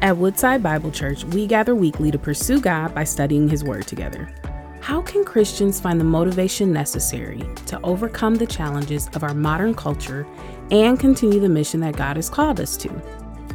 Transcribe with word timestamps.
At 0.00 0.16
Woodside 0.16 0.62
Bible 0.62 0.92
Church, 0.92 1.24
we 1.24 1.48
gather 1.48 1.74
weekly 1.74 2.12
to 2.12 2.18
pursue 2.18 2.60
God 2.60 2.94
by 2.94 3.02
studying 3.02 3.48
His 3.48 3.64
Word 3.64 3.88
together. 3.88 4.32
How 4.80 5.02
can 5.02 5.24
Christians 5.24 5.80
find 5.80 5.98
the 5.98 6.04
motivation 6.04 6.72
necessary 6.72 7.42
to 7.66 7.80
overcome 7.82 8.36
the 8.36 8.46
challenges 8.46 9.08
of 9.14 9.24
our 9.24 9.34
modern 9.34 9.74
culture 9.74 10.24
and 10.70 11.00
continue 11.00 11.40
the 11.40 11.48
mission 11.48 11.80
that 11.80 11.96
God 11.96 12.14
has 12.14 12.30
called 12.30 12.60
us 12.60 12.76
to? 12.76 13.02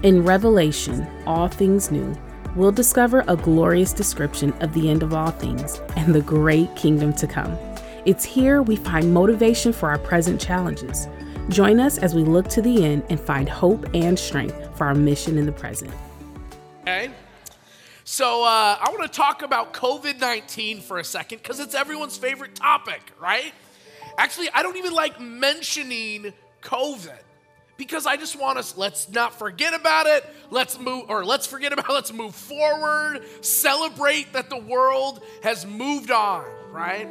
In 0.04 0.26
Revelation, 0.26 1.08
All 1.26 1.48
Things 1.48 1.92
New, 1.92 2.14
we'll 2.58 2.74
discover 2.74 3.24
a 3.30 3.38
glorious 3.38 3.94
description 3.94 4.52
of 4.62 4.74
the 4.74 4.90
end 4.90 5.02
of 5.02 5.14
all 5.14 5.32
things 5.32 5.80
and 5.96 6.14
the 6.14 6.22
great 6.22 6.76
kingdom 6.76 7.14
to 7.14 7.26
come. 7.26 7.58
It's 8.06 8.26
here 8.26 8.62
we 8.62 8.76
find 8.76 9.14
motivation 9.14 9.72
for 9.72 9.90
our 9.90 9.98
present 9.98 10.42
challenges. 10.42 11.08
Join 11.48 11.80
us 11.80 11.98
as 11.98 12.14
we 12.14 12.24
look 12.24 12.50
to 12.50 12.62
the 12.62 12.84
end 12.84 13.04
and 13.10 13.18
find 13.18 13.48
hope 13.48 13.88
and 13.94 14.20
strength 14.20 14.78
for 14.78 14.88
our 14.88 14.94
mission 14.94 15.38
in 15.38 15.46
the 15.46 15.54
present. 15.54 15.92
Okay. 16.84 17.12
So 18.04 18.44
uh, 18.44 18.78
I 18.78 18.90
want 18.90 19.10
to 19.10 19.18
talk 19.18 19.42
about 19.42 19.72
COVID 19.72 20.20
19 20.20 20.82
for 20.82 21.00
a 21.00 21.04
second 21.06 21.38
because 21.38 21.62
it's 21.62 21.74
everyone's 21.74 22.18
favorite 22.18 22.56
topic, 22.56 23.00
right? 23.22 23.54
Actually, 24.18 24.50
I 24.54 24.64
don't 24.64 24.76
even 24.76 24.92
like 24.92 25.22
mentioning 25.22 26.34
COVID 26.62 27.22
because 27.78 28.06
I 28.06 28.18
just 28.18 28.38
want 28.38 28.58
us, 28.58 28.76
let's 28.78 29.10
not 29.10 29.40
forget 29.40 29.74
about 29.74 30.08
it. 30.08 30.26
Let's 30.50 30.78
move, 30.78 31.06
or 31.08 31.24
let's 31.24 31.48
forget 31.48 31.72
about. 31.72 31.90
Let's 31.94 32.12
move 32.12 32.36
forward, 32.36 33.22
celebrate 33.40 34.34
that 34.34 34.50
the 34.50 34.58
world 34.58 35.22
has 35.42 35.66
moved 35.66 36.12
on, 36.12 36.44
right? 36.70 37.08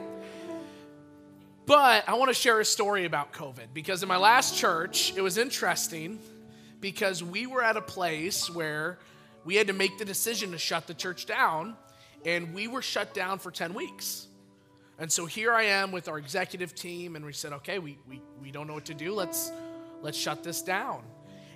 But 1.64 2.06
I 2.06 2.14
want 2.14 2.28
to 2.28 2.34
share 2.34 2.60
a 2.60 2.64
story 2.64 3.06
about 3.06 3.32
COVID 3.32 3.68
because 3.72 4.02
in 4.02 4.08
my 4.10 4.18
last 4.18 4.54
church, 4.54 5.14
it 5.16 5.22
was 5.22 5.38
interesting 5.38 6.18
because 6.82 7.22
we 7.22 7.46
were 7.46 7.62
at 7.62 7.78
a 7.78 7.82
place 7.82 8.50
where 8.50 8.98
we 9.44 9.56
had 9.56 9.66
to 9.66 9.72
make 9.72 9.98
the 9.98 10.04
decision 10.04 10.52
to 10.52 10.58
shut 10.58 10.86
the 10.86 10.94
church 10.94 11.26
down, 11.26 11.76
and 12.24 12.54
we 12.54 12.68
were 12.68 12.82
shut 12.82 13.14
down 13.14 13.38
for 13.38 13.50
10 13.50 13.74
weeks. 13.74 14.28
And 14.98 15.10
so 15.10 15.26
here 15.26 15.52
I 15.52 15.64
am 15.64 15.90
with 15.90 16.08
our 16.08 16.18
executive 16.18 16.74
team, 16.74 17.16
and 17.16 17.24
we 17.24 17.32
said, 17.32 17.52
okay, 17.54 17.78
we, 17.78 17.98
we, 18.08 18.20
we 18.40 18.50
don't 18.50 18.66
know 18.66 18.74
what 18.74 18.84
to 18.86 18.94
do. 18.94 19.14
Let's, 19.14 19.50
let's 20.00 20.18
shut 20.18 20.44
this 20.44 20.62
down. 20.62 21.02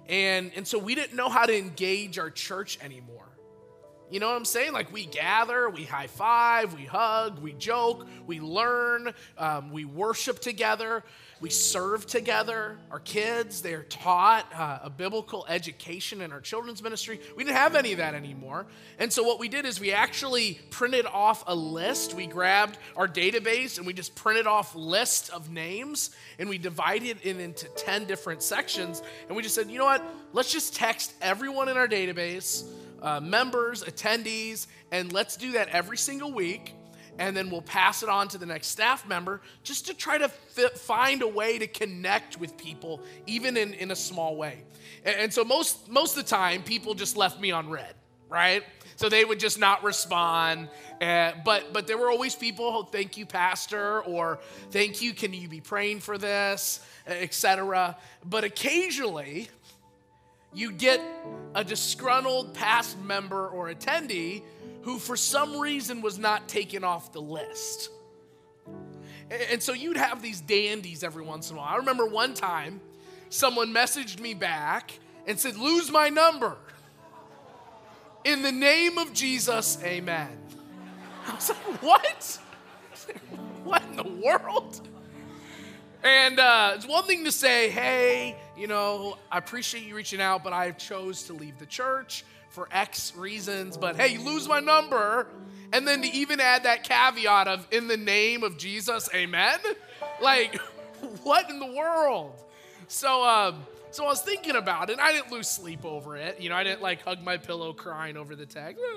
And, 0.09 0.53
and 0.57 0.67
so 0.67 0.79
we 0.79 0.95
didn't 0.95 1.17
know 1.17 1.29
how 1.29 1.47
to 1.47 1.57
engage 1.57 2.19
our 2.19 2.31
church 2.31 2.79
anymore. 2.83 3.29
You 4.09 4.21
know 4.21 4.29
what 4.29 4.37
I'm 4.37 4.45
saying? 4.45 4.73
Like 4.73 4.93
we 4.93 5.07
gather, 5.07 5.69
we 5.69 5.83
high 5.83 6.07
five, 6.07 6.75
we 6.75 6.85
hug, 6.85 7.41
we 7.41 7.53
joke, 7.55 8.07
we 8.27 8.39
learn, 8.39 9.13
um, 9.37 9.73
we 9.73 9.85
worship 9.85 10.39
together, 10.39 11.03
we 11.41 11.51
serve 11.51 12.07
together. 12.07 12.79
Our 12.93 13.01
kids, 13.01 13.63
they 13.63 13.75
are 13.75 13.83
taught 13.83 14.47
uh, 14.55 14.79
a 14.85 14.91
biblical 14.91 15.45
education 15.49 16.21
in 16.21 16.31
our 16.31 16.41
children's 16.41 16.85
ministry. 16.85 17.21
We 17.37 17.43
didn't 17.43 17.57
have 17.57 17.75
any 17.75 17.91
of 17.93 17.99
that 17.99 18.15
anymore. 18.15 18.67
And 19.01 19.13
so 19.13 19.25
what 19.25 19.41
we 19.41 19.49
did 19.49 19.67
is 19.67 19.81
we 19.81 19.93
actually 19.93 20.61
printed 20.71 21.07
off 21.07 21.43
a 21.49 21.55
list. 21.55 22.15
We 22.15 22.29
grabbed 22.29 22.79
our 22.97 23.09
database 23.09 23.77
and 23.77 23.89
we 23.89 23.93
just 23.93 24.15
printed 24.15 24.47
off 24.47 24.77
list 24.77 25.31
of 25.31 25.51
names 25.51 26.11
and 26.39 26.49
we 26.49 26.59
divided 26.59 27.19
it 27.25 27.39
into 27.41 27.67
10 27.71 28.05
different 28.05 28.41
sections. 28.41 29.03
And 29.27 29.37
we 29.37 29.43
just 29.43 29.57
said, 29.57 29.69
you 29.69 29.79
know 29.79 29.85
what? 29.85 30.05
Let's 30.33 30.53
just 30.53 30.77
text 30.77 31.13
everyone 31.21 31.69
in 31.69 31.77
our 31.77 31.89
database 31.89 32.65
uh, 33.07 33.21
members, 33.21 33.85
attendees, 33.85 34.67
and 34.91 35.13
let's 35.13 35.37
do 35.37 35.53
that 35.53 35.69
every 35.69 35.97
single 35.97 36.33
week. 36.33 36.75
And 37.19 37.35
then 37.35 37.49
we'll 37.49 37.63
pass 37.63 38.03
it 38.03 38.11
on 38.11 38.29
to 38.29 38.39
the 38.39 38.45
next 38.45 38.67
staff 38.67 39.09
member 39.09 39.41
just 39.63 39.87
to 39.87 39.95
try 39.95 40.19
to 40.19 40.29
find 40.29 41.23
a 41.23 41.29
way 41.29 41.59
to 41.59 41.67
connect 41.67 42.39
with 42.39 42.59
people, 42.59 43.01
even 43.27 43.57
in, 43.57 43.73
in 43.75 43.91
a 43.91 43.97
small 43.97 44.37
way. 44.37 44.65
And, 45.05 45.17
and 45.17 45.33
so, 45.33 45.45
most, 45.45 45.89
most 45.89 46.17
of 46.17 46.25
the 46.25 46.29
time, 46.29 46.63
people 46.63 46.95
just 46.95 47.17
left 47.17 47.41
me 47.41 47.53
on 47.53 47.71
read, 47.71 47.95
right? 48.29 48.65
So 48.97 49.09
they 49.09 49.25
would 49.25 49.39
just 49.39 49.59
not 49.59 49.85
respond. 49.85 50.69
Uh, 51.01 51.33
but 51.45 51.73
but 51.73 51.87
there 51.87 51.99
were 51.99 52.11
always 52.11 52.35
people, 52.35 52.65
oh, 52.65 52.83
thank 52.83 53.17
you, 53.17 53.25
pastor, 53.25 54.01
or 54.03 54.41
thank 54.71 55.01
you, 55.01 55.13
can 55.13 55.33
you 55.33 55.49
be 55.49 55.61
praying 55.61 56.01
for 56.01 56.19
this, 56.19 56.81
etc. 57.07 57.97
But 58.25 58.45
occasionally, 58.45 59.49
you 60.53 60.73
get 60.73 61.01
a 61.55 61.65
disgruntled 61.65 62.55
past 62.55 62.99
member 63.01 63.49
or 63.49 63.69
attendee 63.73 64.43
who, 64.83 64.99
for 64.99 65.17
some 65.17 65.59
reason, 65.59 66.01
was 66.01 66.19
not 66.19 66.49
taken 66.49 66.85
off 66.85 67.13
the 67.13 67.21
list. 67.21 67.91
And 69.51 69.63
so 69.63 69.73
you'd 69.73 69.97
have 69.97 70.23
these 70.23 70.41
dandies 70.41 71.03
every 71.03 71.25
once 71.25 71.51
in 71.51 71.57
a 71.57 71.59
while. 71.59 71.75
I 71.75 71.77
remember 71.77 72.07
one 72.07 72.35
time 72.35 72.81
someone 73.29 73.75
messaged 73.75 74.21
me 74.21 74.35
back 74.35 74.93
and 75.27 75.39
said, 75.39 75.57
Lose 75.57 75.91
my 75.91 76.09
number. 76.09 76.57
In 78.25 78.43
the 78.43 78.53
name 78.53 78.99
of 78.99 79.13
Jesus, 79.13 79.79
amen. 79.83 80.39
I 81.27 81.35
was 81.35 81.49
like, 81.49 81.83
What? 81.83 82.39
What 83.65 83.83
in 83.83 83.97
the 83.97 84.09
world? 84.25 84.89
And 86.03 86.39
uh, 86.39 86.73
it's 86.75 86.87
one 86.87 87.05
thing 87.05 87.25
to 87.25 87.33
say, 87.33 87.71
hey, 87.71 88.37
you 88.57 88.67
know, 88.67 89.17
I 89.31 89.39
appreciate 89.39 89.85
you 89.85 89.95
reaching 89.95 90.21
out, 90.21 90.45
but 90.45 90.53
I 90.53 90.71
chose 90.73 91.25
to 91.25 91.33
leave 91.33 91.59
the 91.59 91.67
church 91.67 92.25
for 92.51 92.69
X 92.71 93.15
reasons. 93.17 93.77
But 93.77 93.97
hey, 93.97 94.09
you 94.09 94.21
lose 94.21 94.49
my 94.49 94.61
number. 94.61 95.27
And 95.73 95.87
then 95.87 96.03
to 96.03 96.09
even 96.09 96.41
add 96.41 96.63
that 96.63 96.85
caveat 96.85 97.49
of, 97.49 97.67
in 97.71 97.89
the 97.89 97.97
name 97.97 98.45
of 98.45 98.57
Jesus, 98.57 99.09
amen? 99.15 99.59
Like, 100.23 100.57
what 101.23 101.51
in 101.51 101.59
the 101.59 101.73
world? 101.73 102.33
So, 102.89 103.25
um, 103.25 103.65
so 103.91 104.05
I 104.05 104.09
was 104.09 104.23
thinking 104.23 104.55
about 104.55 104.91
it, 104.91 104.93
and 104.93 105.01
I 105.01 105.13
didn't 105.13 105.33
lose 105.33 105.49
sleep 105.49 105.85
over 105.85 106.17
it. 106.17 106.41
You 106.41 106.51
know, 106.51 106.55
I 106.55 106.63
didn't 106.63 106.83
like 106.83 107.03
hug 107.03 107.23
my 107.23 107.37
pillow 107.37 107.73
crying 107.73 108.17
over 108.17 108.37
the 108.37 108.47
text. 108.47 108.83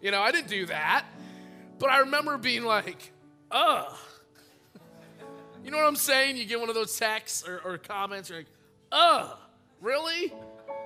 You 0.00 0.10
know, 0.10 0.20
I 0.22 0.32
didn't 0.32 0.48
do 0.48 0.66
that. 0.66 1.04
But 1.78 1.90
I 1.90 1.98
remember 1.98 2.38
being 2.38 2.64
like, 2.64 3.12
ugh 3.50 3.94
you 5.66 5.72
know 5.72 5.78
what 5.78 5.88
I'm 5.88 5.96
saying? 5.96 6.36
You 6.36 6.44
get 6.44 6.60
one 6.60 6.68
of 6.68 6.76
those 6.76 6.96
texts 6.96 7.46
or, 7.46 7.60
or 7.64 7.76
comments, 7.76 8.30
you're 8.30 8.38
like, 8.38 8.46
ugh, 8.92 9.36
really? 9.80 10.32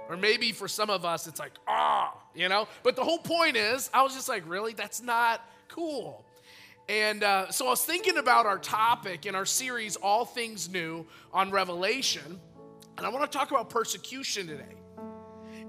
Or 0.08 0.16
maybe 0.16 0.52
for 0.52 0.68
some 0.68 0.88
of 0.88 1.04
us, 1.04 1.26
it's 1.26 1.38
like, 1.38 1.52
ah, 1.68 2.16
you 2.34 2.48
know? 2.48 2.66
But 2.82 2.96
the 2.96 3.04
whole 3.04 3.18
point 3.18 3.58
is, 3.58 3.90
I 3.92 4.00
was 4.00 4.14
just 4.14 4.26
like, 4.26 4.42
really? 4.48 4.72
That's 4.72 5.02
not 5.02 5.46
cool. 5.68 6.24
And 6.88 7.22
uh, 7.22 7.50
so 7.50 7.66
I 7.66 7.70
was 7.70 7.84
thinking 7.84 8.16
about 8.16 8.46
our 8.46 8.58
topic 8.58 9.26
in 9.26 9.34
our 9.34 9.44
series, 9.44 9.96
All 9.96 10.24
Things 10.24 10.70
New 10.70 11.06
on 11.30 11.50
Revelation. 11.50 12.40
And 12.96 13.06
I 13.06 13.10
want 13.10 13.30
to 13.30 13.38
talk 13.38 13.50
about 13.50 13.68
persecution 13.68 14.46
today. 14.46 14.79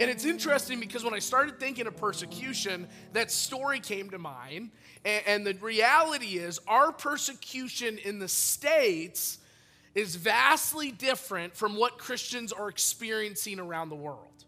And 0.02 0.10
it's 0.10 0.26
interesting 0.26 0.80
because 0.80 1.04
when 1.04 1.14
I 1.14 1.20
started 1.20 1.60
thinking 1.60 1.86
of 1.86 1.96
persecution, 1.96 2.88
that 3.14 3.30
story 3.30 3.80
came 3.80 4.10
to 4.10 4.18
mind. 4.18 4.72
And, 5.06 5.24
and 5.28 5.46
the 5.46 5.54
reality 5.54 6.40
is, 6.40 6.60
our 6.68 6.92
persecution 6.92 8.00
in 8.00 8.18
the 8.18 8.28
States 8.28 9.38
is 9.94 10.16
vastly 10.16 10.92
different 10.92 11.56
from 11.56 11.76
what 11.76 12.00
Christians 12.00 12.52
are 12.52 12.68
experiencing 12.68 13.60
around 13.60 13.90
the 13.90 13.96
world. 13.96 14.44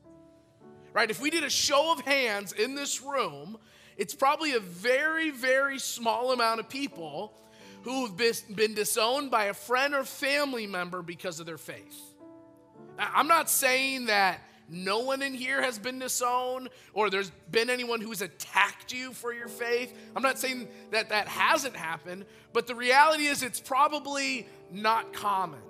Right? 0.91 1.12
If 1.12 1.22
we 1.22 1.30
did 1.30 1.44
a 1.44 1.52
show 1.52 1.91
of 1.91 2.00
hands 2.00 2.53
in 2.53 2.74
this 2.74 3.03
room, 3.03 3.58
it's 3.96 4.16
probably 4.16 4.53
a 4.53 4.59
very, 4.59 5.30
very 5.30 5.78
small 5.78 6.31
amount 6.31 6.62
of 6.62 6.70
people 6.70 7.31
who 7.84 8.08
have 8.08 8.18
been 8.18 8.74
disowned 8.74 9.30
by 9.30 9.46
a 9.46 9.53
friend 9.53 9.94
or 9.94 10.03
family 10.03 10.66
member 10.66 11.03
because 11.03 11.40
of 11.40 11.46
their 11.46 11.59
faith. 11.59 12.02
I'm 12.97 13.28
not 13.28 13.52
saying 13.52 14.08
that 14.08 14.40
no 14.69 15.00
one 15.00 15.22
in 15.22 15.34
here 15.34 15.62
has 15.62 15.78
been 15.78 16.00
disowned 16.00 16.69
or 16.94 17.09
there's 17.09 17.31
been 17.51 17.69
anyone 17.69 18.01
who's 18.01 18.22
attacked 18.22 18.94
you 18.94 19.13
for 19.13 19.34
your 19.34 19.47
faith. 19.47 19.94
I'm 20.16 20.24
not 20.24 20.40
saying 20.40 20.68
that 20.91 21.09
that 21.09 21.28
hasn't 21.28 21.75
happened, 21.75 22.25
but 22.53 22.68
the 22.68 22.75
reality 22.75 23.25
is 23.25 23.44
it's 23.44 23.59
probably 23.59 24.47
not 24.72 25.13
common. 25.13 25.62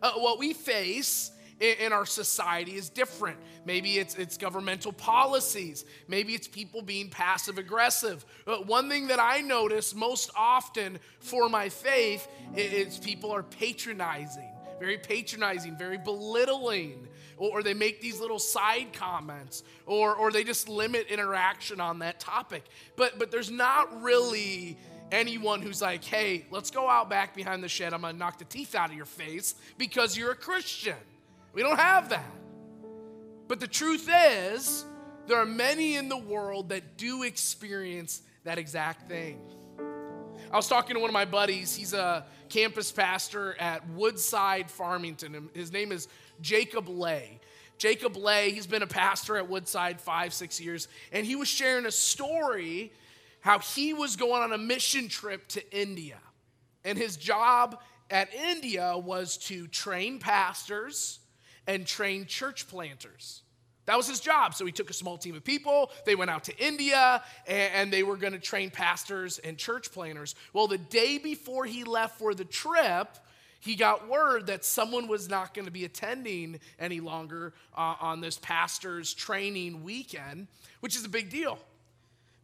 Uh, 0.00 0.12
what 0.12 0.38
we 0.38 0.52
face 0.52 1.30
in, 1.60 1.76
in 1.78 1.92
our 1.92 2.06
society 2.06 2.74
is 2.74 2.88
different. 2.88 3.38
Maybe 3.64 3.98
it's, 3.98 4.16
it's 4.16 4.36
governmental 4.36 4.92
policies. 4.92 5.84
Maybe 6.08 6.34
it's 6.34 6.48
people 6.48 6.82
being 6.82 7.08
passive 7.08 7.58
aggressive. 7.58 8.24
But 8.44 8.66
one 8.66 8.88
thing 8.88 9.06
that 9.08 9.20
I 9.20 9.40
notice 9.40 9.94
most 9.94 10.30
often 10.36 10.98
for 11.20 11.48
my 11.48 11.68
faith 11.68 12.26
is 12.56 12.98
people 12.98 13.30
are 13.30 13.44
patronizing, 13.44 14.50
very 14.80 14.98
patronizing, 14.98 15.76
very 15.76 15.98
belittling 15.98 17.06
or, 17.50 17.62
they 17.62 17.74
make 17.74 18.00
these 18.00 18.20
little 18.20 18.38
side 18.38 18.88
comments, 18.92 19.64
or, 19.86 20.14
or 20.14 20.30
they 20.30 20.44
just 20.44 20.68
limit 20.68 21.08
interaction 21.08 21.80
on 21.80 21.98
that 21.98 22.20
topic. 22.20 22.64
But, 22.96 23.18
but 23.18 23.30
there's 23.30 23.50
not 23.50 24.02
really 24.02 24.78
anyone 25.10 25.60
who's 25.60 25.82
like, 25.82 26.04
hey, 26.04 26.46
let's 26.50 26.70
go 26.70 26.88
out 26.88 27.10
back 27.10 27.34
behind 27.34 27.64
the 27.64 27.68
shed. 27.68 27.92
I'm 27.92 28.02
going 28.02 28.14
to 28.14 28.18
knock 28.18 28.38
the 28.38 28.44
teeth 28.44 28.74
out 28.74 28.90
of 28.90 28.96
your 28.96 29.06
face 29.06 29.54
because 29.76 30.16
you're 30.16 30.30
a 30.30 30.36
Christian. 30.36 30.96
We 31.52 31.62
don't 31.62 31.78
have 31.78 32.10
that. 32.10 32.32
But 33.48 33.60
the 33.60 33.66
truth 33.66 34.08
is, 34.10 34.84
there 35.26 35.38
are 35.38 35.46
many 35.46 35.96
in 35.96 36.08
the 36.08 36.18
world 36.18 36.68
that 36.68 36.96
do 36.96 37.24
experience 37.24 38.22
that 38.44 38.58
exact 38.58 39.08
thing. 39.08 39.38
I 40.50 40.56
was 40.56 40.68
talking 40.68 40.94
to 40.94 41.00
one 41.00 41.08
of 41.08 41.14
my 41.14 41.24
buddies. 41.24 41.74
He's 41.74 41.94
a 41.94 42.26
campus 42.48 42.92
pastor 42.92 43.56
at 43.58 43.88
Woodside 43.90 44.70
Farmington. 44.70 45.48
His 45.54 45.72
name 45.72 45.92
is 45.92 46.08
Jacob 46.42 46.88
Lay. 46.88 47.40
Jacob 47.78 48.16
Lay, 48.16 48.50
he's 48.50 48.66
been 48.66 48.82
a 48.82 48.86
pastor 48.86 49.36
at 49.36 49.48
Woodside 49.48 50.00
five, 50.00 50.32
six 50.32 50.60
years, 50.60 50.88
and 51.10 51.26
he 51.26 51.36
was 51.36 51.48
sharing 51.48 51.86
a 51.86 51.90
story 51.90 52.92
how 53.40 53.58
he 53.58 53.92
was 53.92 54.16
going 54.16 54.42
on 54.42 54.52
a 54.52 54.58
mission 54.58 55.08
trip 55.08 55.48
to 55.48 55.76
India. 55.76 56.18
And 56.84 56.96
his 56.96 57.16
job 57.16 57.80
at 58.10 58.32
India 58.34 58.96
was 58.96 59.36
to 59.38 59.66
train 59.66 60.18
pastors 60.18 61.18
and 61.66 61.86
train 61.86 62.26
church 62.26 62.68
planters. 62.68 63.42
That 63.86 63.96
was 63.96 64.06
his 64.06 64.20
job. 64.20 64.54
So 64.54 64.64
he 64.64 64.70
took 64.70 64.90
a 64.90 64.94
small 64.94 65.18
team 65.18 65.34
of 65.34 65.42
people, 65.42 65.90
they 66.06 66.14
went 66.14 66.30
out 66.30 66.44
to 66.44 66.56
India, 66.56 67.22
and, 67.46 67.92
they 67.92 68.02
were 68.02 68.16
going 68.16 68.32
to 68.32 68.38
train 68.38 68.70
pastors 68.70 69.38
and 69.38 69.58
church 69.58 69.90
planters. 69.90 70.34
Well, 70.52 70.68
the 70.68 70.78
day 70.78 71.18
before 71.18 71.64
he 71.64 71.82
left 71.84 72.18
for 72.18 72.32
the 72.34 72.44
trip, 72.44 73.18
he 73.62 73.76
got 73.76 74.08
word 74.08 74.48
that 74.48 74.64
someone 74.64 75.06
was 75.06 75.28
not 75.28 75.54
going 75.54 75.66
to 75.66 75.70
be 75.70 75.84
attending 75.84 76.58
any 76.80 76.98
longer 76.98 77.52
uh, 77.76 77.94
on 78.00 78.20
this 78.20 78.36
pastor's 78.38 79.14
training 79.14 79.84
weekend, 79.84 80.48
which 80.80 80.96
is 80.96 81.04
a 81.04 81.08
big 81.08 81.30
deal 81.30 81.60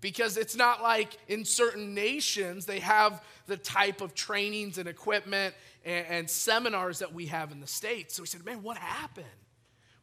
because 0.00 0.36
it's 0.36 0.54
not 0.54 0.80
like 0.80 1.18
in 1.26 1.44
certain 1.44 1.92
nations 1.92 2.66
they 2.66 2.78
have 2.78 3.20
the 3.48 3.56
type 3.56 4.00
of 4.00 4.14
trainings 4.14 4.78
and 4.78 4.88
equipment 4.88 5.56
and, 5.84 6.06
and, 6.06 6.30
seminars 6.30 7.00
that 7.00 7.12
we 7.12 7.26
have 7.26 7.50
in 7.50 7.58
the 7.58 7.66
States. 7.66 8.14
So 8.14 8.22
he 8.22 8.28
said, 8.28 8.44
Man, 8.44 8.62
what 8.62 8.76
happened? 8.76 9.26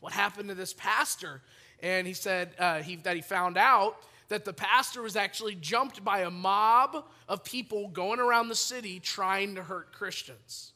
What 0.01 0.11
happened 0.11 0.49
to 0.49 0.55
this 0.55 0.73
pastor? 0.73 1.41
And 1.81 2.05
he 2.05 2.13
said 2.13 2.51
uh, 2.59 2.81
he, 2.81 2.97
that 2.97 3.15
he 3.15 3.21
found 3.21 3.57
out 3.57 3.95
that 4.27 4.43
the 4.43 4.51
pastor 4.51 5.01
was 5.01 5.15
actually 5.15 5.55
jumped 5.55 6.03
by 6.03 6.23
a 6.23 6.29
mob 6.29 7.05
of 7.29 7.45
people 7.45 7.87
going 7.87 8.19
around 8.19 8.49
the 8.49 8.55
city 8.55 8.99
trying 8.99 9.55
to 9.55 9.63
hurt 9.63 9.93
Christians. 9.93 10.73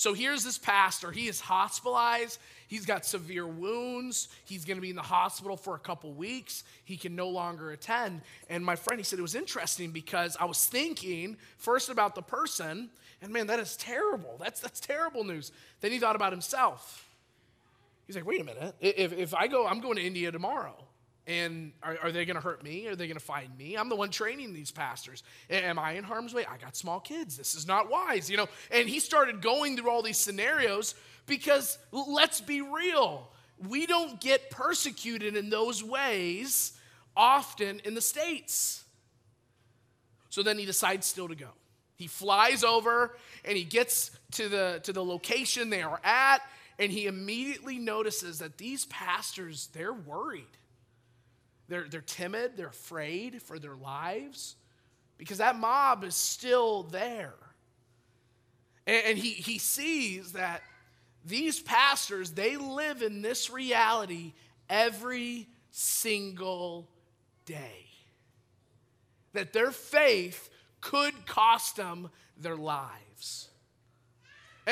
So 0.00 0.14
here's 0.14 0.42
this 0.42 0.56
pastor. 0.56 1.10
He 1.10 1.28
is 1.28 1.40
hospitalized. 1.40 2.38
He's 2.68 2.86
got 2.86 3.04
severe 3.04 3.46
wounds. 3.46 4.28
He's 4.46 4.64
going 4.64 4.78
to 4.78 4.80
be 4.80 4.88
in 4.88 4.96
the 4.96 5.02
hospital 5.02 5.58
for 5.58 5.74
a 5.74 5.78
couple 5.78 6.10
weeks. 6.14 6.64
He 6.86 6.96
can 6.96 7.14
no 7.14 7.28
longer 7.28 7.72
attend. 7.72 8.22
And 8.48 8.64
my 8.64 8.76
friend, 8.76 8.98
he 8.98 9.04
said 9.04 9.18
it 9.18 9.22
was 9.22 9.34
interesting 9.34 9.90
because 9.90 10.38
I 10.40 10.46
was 10.46 10.64
thinking 10.64 11.36
first 11.58 11.90
about 11.90 12.14
the 12.14 12.22
person, 12.22 12.88
and 13.20 13.30
man, 13.30 13.48
that 13.48 13.60
is 13.60 13.76
terrible. 13.76 14.38
That's, 14.40 14.58
that's 14.58 14.80
terrible 14.80 15.22
news. 15.22 15.52
Then 15.82 15.92
he 15.92 15.98
thought 15.98 16.16
about 16.16 16.32
himself. 16.32 17.06
He's 18.06 18.16
like, 18.16 18.24
wait 18.24 18.40
a 18.40 18.44
minute. 18.44 18.74
If, 18.80 19.12
if 19.12 19.34
I 19.34 19.48
go, 19.48 19.66
I'm 19.66 19.80
going 19.80 19.96
to 19.96 20.02
India 20.02 20.32
tomorrow. 20.32 20.76
And 21.30 21.70
are, 21.80 21.96
are 22.02 22.12
they 22.12 22.24
going 22.24 22.34
to 22.34 22.40
hurt 22.42 22.64
me? 22.64 22.88
Are 22.88 22.96
they 22.96 23.06
going 23.06 23.16
to 23.16 23.24
find 23.24 23.56
me? 23.56 23.76
I'm 23.76 23.88
the 23.88 23.94
one 23.94 24.10
training 24.10 24.52
these 24.52 24.72
pastors. 24.72 25.22
Am 25.48 25.78
I 25.78 25.92
in 25.92 26.02
harm's 26.02 26.34
way? 26.34 26.44
I 26.44 26.56
got 26.56 26.76
small 26.76 26.98
kids. 26.98 27.36
This 27.36 27.54
is 27.54 27.68
not 27.68 27.88
wise, 27.88 28.28
you 28.28 28.36
know. 28.36 28.48
And 28.72 28.88
he 28.88 28.98
started 28.98 29.40
going 29.40 29.76
through 29.76 29.90
all 29.90 30.02
these 30.02 30.18
scenarios 30.18 30.96
because 31.26 31.78
let's 31.92 32.40
be 32.40 32.62
real, 32.62 33.28
we 33.68 33.86
don't 33.86 34.20
get 34.20 34.50
persecuted 34.50 35.36
in 35.36 35.50
those 35.50 35.84
ways 35.84 36.72
often 37.16 37.80
in 37.84 37.94
the 37.94 38.00
States. 38.00 38.82
So 40.30 40.42
then 40.42 40.58
he 40.58 40.66
decides 40.66 41.06
still 41.06 41.28
to 41.28 41.36
go. 41.36 41.50
He 41.94 42.08
flies 42.08 42.64
over 42.64 43.14
and 43.44 43.56
he 43.56 43.62
gets 43.62 44.10
to 44.32 44.48
the, 44.48 44.80
to 44.82 44.92
the 44.92 45.04
location 45.04 45.70
they 45.70 45.82
are 45.82 46.00
at, 46.02 46.38
and 46.80 46.90
he 46.90 47.06
immediately 47.06 47.78
notices 47.78 48.40
that 48.40 48.58
these 48.58 48.86
pastors, 48.86 49.68
they're 49.74 49.92
worried. 49.92 50.56
They're, 51.70 51.86
they're 51.88 52.00
timid, 52.00 52.56
they're 52.56 52.66
afraid 52.66 53.40
for 53.40 53.60
their 53.60 53.76
lives 53.76 54.56
because 55.18 55.38
that 55.38 55.54
mob 55.54 56.02
is 56.02 56.16
still 56.16 56.82
there. 56.82 57.34
And, 58.88 59.02
and 59.06 59.18
he, 59.18 59.30
he 59.30 59.58
sees 59.58 60.32
that 60.32 60.62
these 61.24 61.60
pastors, 61.60 62.32
they 62.32 62.56
live 62.56 63.02
in 63.02 63.22
this 63.22 63.50
reality 63.50 64.32
every 64.68 65.46
single 65.70 66.88
day. 67.44 67.86
That 69.32 69.52
their 69.52 69.70
faith 69.70 70.50
could 70.80 71.24
cost 71.24 71.76
them 71.76 72.10
their 72.36 72.56
lives. 72.56 73.49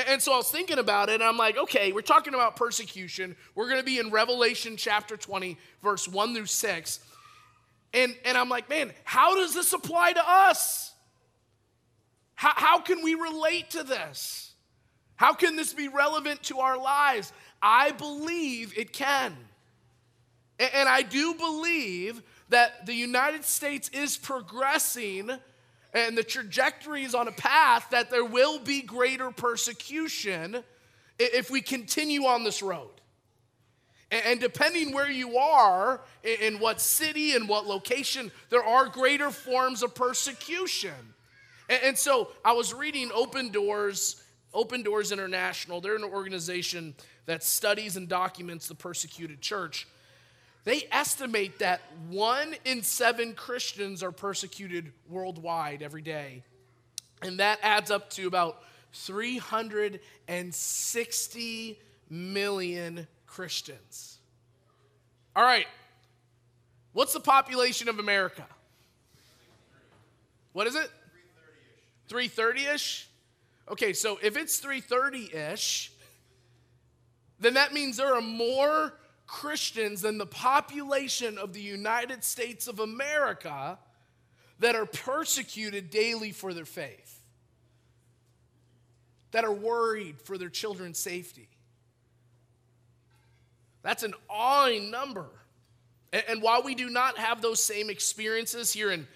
And 0.07 0.23
so 0.23 0.33
I 0.33 0.37
was 0.37 0.51
thinking 0.51 0.79
about 0.79 1.09
it, 1.09 1.15
and 1.15 1.23
I'm 1.23 1.37
like, 1.37 1.57
okay, 1.57 1.93
we're 1.93 2.03
talking 2.03 2.35
about 2.35 2.57
persecution. 2.57 3.35
We're 3.55 3.69
going 3.69 3.81
to 3.81 3.85
be 3.85 3.99
in 3.99 4.11
Revelation 4.11 4.77
chapter 4.77 5.17
20, 5.17 5.57
verse 5.83 6.07
1 6.07 6.35
through 6.35 6.47
6. 6.47 7.01
And, 7.95 8.15
and 8.25 8.37
I'm 8.37 8.49
like, 8.49 8.69
man, 8.69 8.93
how 9.05 9.35
does 9.35 9.55
this 9.55 9.73
apply 9.73 10.13
to 10.13 10.23
us? 10.25 10.93
How, 12.35 12.53
how 12.55 12.81
can 12.81 13.03
we 13.03 13.15
relate 13.15 13.71
to 13.71 13.83
this? 13.83 14.53
How 15.17 15.33
can 15.33 15.57
this 15.57 15.73
be 15.73 15.89
relevant 15.89 16.43
to 16.45 16.59
our 16.61 16.79
lives? 16.79 17.33
I 17.61 17.91
believe 17.93 18.77
it 18.79 18.93
can. 18.93 19.35
And, 20.59 20.71
and 20.75 20.89
I 20.89 21.03
do 21.03 21.35
believe 21.35 22.23
that 22.51 22.87
the 22.87 22.95
United 22.95 23.45
States 23.45 23.89
is 23.89 24.17
progressing 24.17 25.31
and 25.99 26.17
the 26.17 26.23
trajectory 26.23 27.03
is 27.03 27.15
on 27.15 27.29
a 27.29 27.33
path 27.33 27.89
that 27.91 28.11
there 28.11 28.25
will 28.25 28.59
be 28.59 28.83
greater 28.83 29.31
persecution 29.31 30.63
if 31.19 31.51
we 31.51 31.61
continue 31.61 32.25
on 32.25 32.45
this 32.45 32.63
road. 32.63 32.91
And 34.11 34.41
depending 34.41 34.95
where 34.95 35.11
you 35.11 35.37
are, 35.37 36.01
in 36.23 36.61
what 36.61 36.81
city 36.81 37.35
in 37.35 37.47
what 37.47 37.67
location, 37.67 38.31
there 38.49 38.65
are 38.65 38.87
greater 38.87 39.31
forms 39.31 39.83
of 39.83 39.95
persecution. 39.95 40.95
And 41.69 41.99
so 41.99 42.31
I 42.43 42.53
was 42.53 42.73
reading 42.73 43.11
Open 43.13 43.51
Doors, 43.51 44.23
Open 44.55 44.83
Doors 44.83 45.13
International. 45.13 45.83
They're 45.83 45.97
an 45.97 46.05
organization 46.05 46.95
that 47.27 47.43
studies 47.43 47.97
and 47.97 48.09
documents 48.09 48.69
the 48.69 48.75
persecuted 48.75 49.43
church. 49.43 49.87
They 50.69 50.87
estimate 50.93 51.59
that 51.61 51.81
one 52.11 52.55
in 52.67 52.83
seven 52.83 53.33
Christians 53.33 54.03
are 54.03 54.13
persecuted 54.13 54.93
worldwide 55.09 55.81
every 55.81 56.03
day. 56.03 56.43
And 57.23 57.41
that 57.41 57.59
adds 57.63 57.91
up 57.91 58.11
to 58.11 58.27
about 58.27 58.63
360 58.93 61.79
million 62.11 63.07
Christians. 63.27 64.19
All 65.35 65.43
right, 65.43 65.65
what's 66.93 67.15
the 67.15 67.21
population 67.21 67.89
of 67.89 67.99
America? 67.99 68.45
What 70.53 70.67
is 70.67 70.75
it? 70.75 70.91
330 72.09 72.67
ish. 72.67 73.09
Okay, 73.71 73.95
so 73.95 74.19
if 74.23 74.37
it's 74.37 74.59
330 74.59 75.35
ish, 75.35 75.93
then 77.41 77.55
that 77.55 77.73
means 77.73 77.97
there 77.97 78.15
are 78.15 78.21
more 78.21 78.93
Christians 79.29 80.01
than 80.01 80.19
the 80.19 80.27
population 80.27 81.39
of 81.39 81.53
the 81.53 81.61
United 81.61 82.25
States 82.25 82.67
of 82.67 82.81
America 82.81 83.79
that 84.59 84.75
are 84.75 84.87
persecuted 84.87 85.91
daily 85.91 86.33
for 86.33 86.53
their 86.53 86.65
faith, 86.65 87.23
that 89.31 89.45
are 89.45 89.53
worried 89.53 90.21
for 90.23 90.37
their 90.39 90.49
children's 90.49 90.99
safety. 90.99 91.49
That's 93.83 94.03
an 94.03 94.15
awing 94.29 94.91
number. 94.91 95.29
And, 96.11 96.41
while 96.41 96.63
we 96.63 96.75
do 96.75 96.89
not 96.89 97.19
have 97.19 97.43
those 97.43 97.63
same 97.63 97.91
experiences 97.91 98.73
here 98.73 98.91
in 98.91 99.07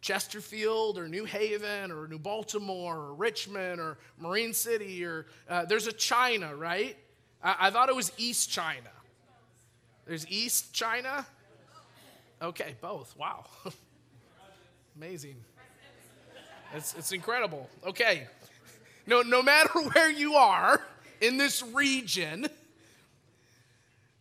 Chesterfield 0.00 0.96
or 0.96 1.06
New 1.06 1.26
Haven 1.26 1.92
or 1.92 2.08
New 2.08 2.18
Baltimore 2.18 2.96
or 2.96 3.14
Richmond 3.14 3.80
or 3.80 3.98
Marine 4.18 4.54
City 4.54 5.04
or 5.04 5.26
uh, 5.46 5.66
there's 5.66 5.86
a 5.86 5.92
China, 5.92 6.56
right? 6.56 6.96
I, 7.42 7.56
I 7.60 7.70
thought 7.70 7.90
it 7.90 7.94
was 7.94 8.12
East 8.16 8.50
China. 8.50 8.88
There's 10.08 10.26
East 10.28 10.72
China? 10.72 11.26
Okay, 12.40 12.76
both. 12.80 13.14
Wow. 13.18 13.44
Amazing. 14.96 15.36
It's, 16.74 16.94
it's 16.94 17.12
incredible. 17.12 17.68
Okay. 17.86 18.26
No, 19.06 19.20
no 19.20 19.42
matter 19.42 19.78
where 19.92 20.10
you 20.10 20.34
are 20.34 20.80
in 21.20 21.36
this 21.36 21.62
region, 21.62 22.48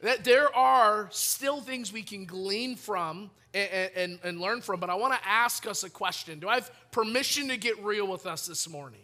that 0.02 0.26
there 0.26 0.54
are 0.54 1.08
still 1.12 1.62
things 1.62 1.94
we 1.94 2.04
can 2.04 2.26
glean 2.26 2.76
from 2.76 3.32
and, 3.54 3.90
and, 3.96 4.20
and 4.26 4.42
learn 4.42 4.60
from, 4.60 4.82
but 4.82 4.90
I 4.90 4.96
want 4.96 5.14
to 5.14 5.26
ask 5.26 5.66
us 5.66 5.86
a 5.86 5.90
question. 5.90 6.40
Do 6.40 6.50
I 6.50 6.56
have 6.56 6.72
permission 6.92 7.48
to 7.48 7.56
get 7.56 7.82
real 7.82 8.08
with 8.08 8.26
us 8.26 8.46
this 8.46 8.68
morning? 8.70 9.00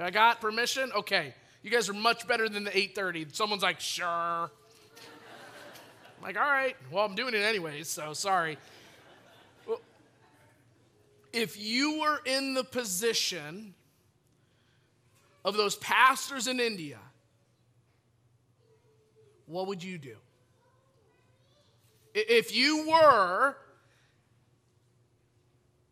I 0.00 0.10
got 0.10 0.40
permission? 0.40 0.92
Okay. 0.96 1.34
You 1.62 1.70
guys 1.70 1.90
are 1.90 1.94
much 1.94 2.26
better 2.26 2.48
than 2.48 2.64
the 2.64 2.70
8:30. 2.70 3.34
Someone's 3.34 3.62
like, 3.62 3.80
"Sure." 3.80 4.50
I'm 6.18 6.24
like, 6.24 6.36
all 6.36 6.42
right, 6.42 6.76
well, 6.90 7.04
I'm 7.04 7.14
doing 7.14 7.34
it 7.34 7.42
anyways, 7.42 7.88
so 7.88 8.12
sorry. 8.12 8.58
If 11.32 11.60
you 11.60 12.00
were 12.00 12.20
in 12.24 12.54
the 12.54 12.64
position 12.64 13.74
of 15.44 15.56
those 15.56 15.76
pastors 15.76 16.48
in 16.48 16.60
India, 16.60 16.98
what 19.46 19.66
would 19.66 19.84
you 19.84 19.98
do? 19.98 20.16
If 22.14 22.54
you 22.56 22.88
were 22.88 23.56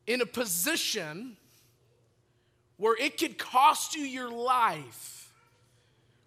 in 0.07 0.23
a 0.23 0.27
position 0.27 1.37
where 2.79 2.97
it 2.97 3.19
could 3.19 3.37
cost 3.39 3.95
you 3.95 4.03
your 4.03 4.31
life, 4.31 5.33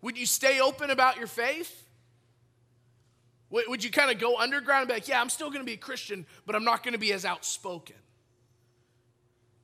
would 0.02 0.18
you 0.18 0.26
stay 0.26 0.60
open 0.62 0.92
about 0.92 1.18
your 1.18 1.28
faith? 1.28 1.87
Would 3.50 3.84
you 3.84 3.92
kind 3.92 4.12
of 4.12 4.20
go 4.20 4.38
underground 4.38 4.82
and 4.82 4.88
be 4.90 4.94
like, 4.96 5.08
yeah, 5.08 5.22
I'm 5.22 5.30
still 5.30 5.50
going 5.50 5.62
to 5.62 5.66
be 5.66 5.74
a 5.74 5.78
Christian, 5.78 6.26
but 6.46 6.56
I'm 6.56 6.66
not 6.66 6.84
going 6.84 6.94
to 6.94 7.00
be 7.00 7.14
as 7.14 7.24
outspoken? 7.24 7.96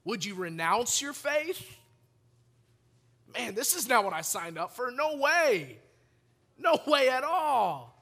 Would 0.06 0.24
you 0.24 0.36
renounce 0.36 1.02
your 1.02 1.14
faith? 1.14 1.76
Man, 3.34 3.56
this 3.56 3.76
is 3.76 3.88
not 3.90 4.04
what 4.04 4.14
I 4.14 4.22
signed 4.22 4.58
up 4.58 4.76
for. 4.76 4.92
No 4.92 5.18
way. 5.18 5.80
No 6.58 6.80
way 6.88 7.10
at 7.10 7.24
all. 7.24 7.94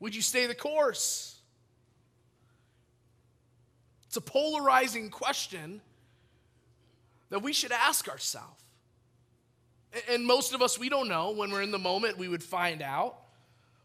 Would 0.00 0.14
you 0.14 0.22
stay 0.22 0.46
the 0.46 0.54
course? 0.54 1.36
It's 4.06 4.16
a 4.16 4.20
polarizing 4.22 5.10
question 5.10 5.80
that 7.30 7.40
we 7.40 7.52
should 7.52 7.72
ask 7.72 8.08
ourselves. 8.08 8.62
And 10.10 10.26
most 10.26 10.54
of 10.54 10.62
us, 10.62 10.78
we 10.78 10.88
don't 10.88 11.08
know. 11.08 11.30
When 11.32 11.50
we're 11.50 11.62
in 11.62 11.70
the 11.70 11.78
moment, 11.78 12.18
we 12.18 12.28
would 12.28 12.42
find 12.42 12.82
out. 12.82 13.17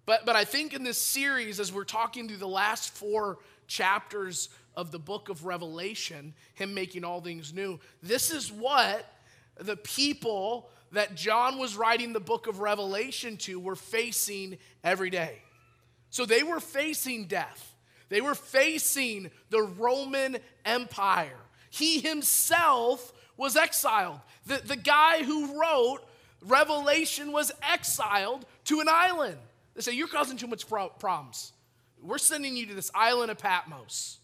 But, 0.05 0.25
but 0.25 0.35
I 0.35 0.43
think 0.43 0.73
in 0.73 0.83
this 0.83 0.97
series, 0.97 1.59
as 1.59 1.71
we're 1.71 1.85
talking 1.85 2.27
through 2.27 2.37
the 2.37 2.47
last 2.47 2.93
four 2.93 3.39
chapters 3.67 4.49
of 4.75 4.91
the 4.91 4.99
book 4.99 5.29
of 5.29 5.45
Revelation, 5.45 6.33
Him 6.55 6.73
making 6.73 7.03
all 7.03 7.21
things 7.21 7.53
new, 7.53 7.79
this 8.01 8.31
is 8.31 8.51
what 8.51 9.05
the 9.57 9.77
people 9.77 10.69
that 10.91 11.15
John 11.15 11.57
was 11.57 11.75
writing 11.75 12.13
the 12.13 12.19
book 12.19 12.47
of 12.47 12.59
Revelation 12.59 13.37
to 13.37 13.59
were 13.59 13.75
facing 13.75 14.57
every 14.83 15.09
day. 15.09 15.41
So 16.09 16.25
they 16.25 16.43
were 16.43 16.59
facing 16.59 17.25
death, 17.25 17.75
they 18.09 18.21
were 18.21 18.35
facing 18.35 19.31
the 19.49 19.61
Roman 19.61 20.37
Empire. 20.65 21.39
He 21.69 21.99
himself 21.99 23.11
was 23.35 23.55
exiled. 23.55 24.19
The, 24.45 24.61
the 24.63 24.75
guy 24.75 25.23
who 25.23 25.59
wrote 25.59 26.01
Revelation 26.41 27.31
was 27.31 27.51
exiled 27.67 28.45
to 28.65 28.79
an 28.79 28.87
island. 28.87 29.37
They 29.75 29.81
say, 29.81 29.93
You're 29.93 30.07
causing 30.07 30.37
too 30.37 30.47
much 30.47 30.67
problems. 30.67 31.53
We're 32.01 32.17
sending 32.17 32.57
you 32.57 32.65
to 32.67 32.73
this 32.73 32.91
island 32.93 33.31
of 33.31 33.37
Patmos. 33.37 34.19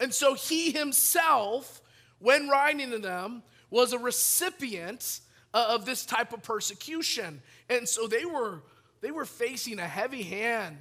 And 0.00 0.12
so 0.12 0.34
he 0.34 0.72
himself, 0.72 1.82
when 2.18 2.48
writing 2.48 2.90
to 2.90 2.98
them, 2.98 3.42
was 3.70 3.92
a 3.92 3.98
recipient 3.98 5.20
of 5.54 5.84
this 5.84 6.04
type 6.04 6.32
of 6.32 6.42
persecution. 6.42 7.42
And 7.68 7.88
so 7.88 8.06
they 8.06 8.24
were, 8.24 8.62
they 9.00 9.10
were 9.10 9.24
facing 9.24 9.78
a 9.78 9.86
heavy 9.86 10.22
hand 10.22 10.78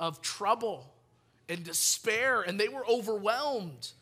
of 0.00 0.20
trouble 0.22 0.92
and 1.48 1.62
despair, 1.62 2.42
and 2.42 2.58
they 2.58 2.68
were 2.68 2.86
overwhelmed. 2.88 3.92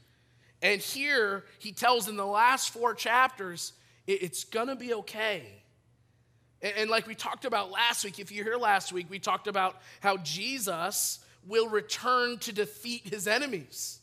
And 0.62 0.80
here 0.80 1.44
he 1.58 1.72
tells 1.72 2.08
in 2.08 2.16
the 2.16 2.26
last 2.26 2.70
four 2.70 2.94
chapters, 2.94 3.72
it's 4.06 4.44
gonna 4.44 4.76
be 4.76 4.94
okay. 4.94 5.61
And 6.62 6.88
like 6.88 7.06
we 7.06 7.14
talked 7.14 7.44
about 7.44 7.70
last 7.70 8.04
week, 8.04 8.18
if 8.18 8.30
you're 8.30 8.44
here 8.44 8.56
last 8.56 8.92
week, 8.92 9.06
we 9.10 9.18
talked 9.18 9.48
about 9.48 9.80
how 10.00 10.16
Jesus 10.18 11.18
will 11.46 11.68
return 11.68 12.38
to 12.38 12.52
defeat 12.52 13.08
his 13.08 13.26
enemies, 13.26 14.00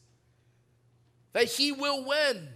that 1.33 1.45
he 1.45 1.71
will 1.71 2.03
win. 2.05 2.49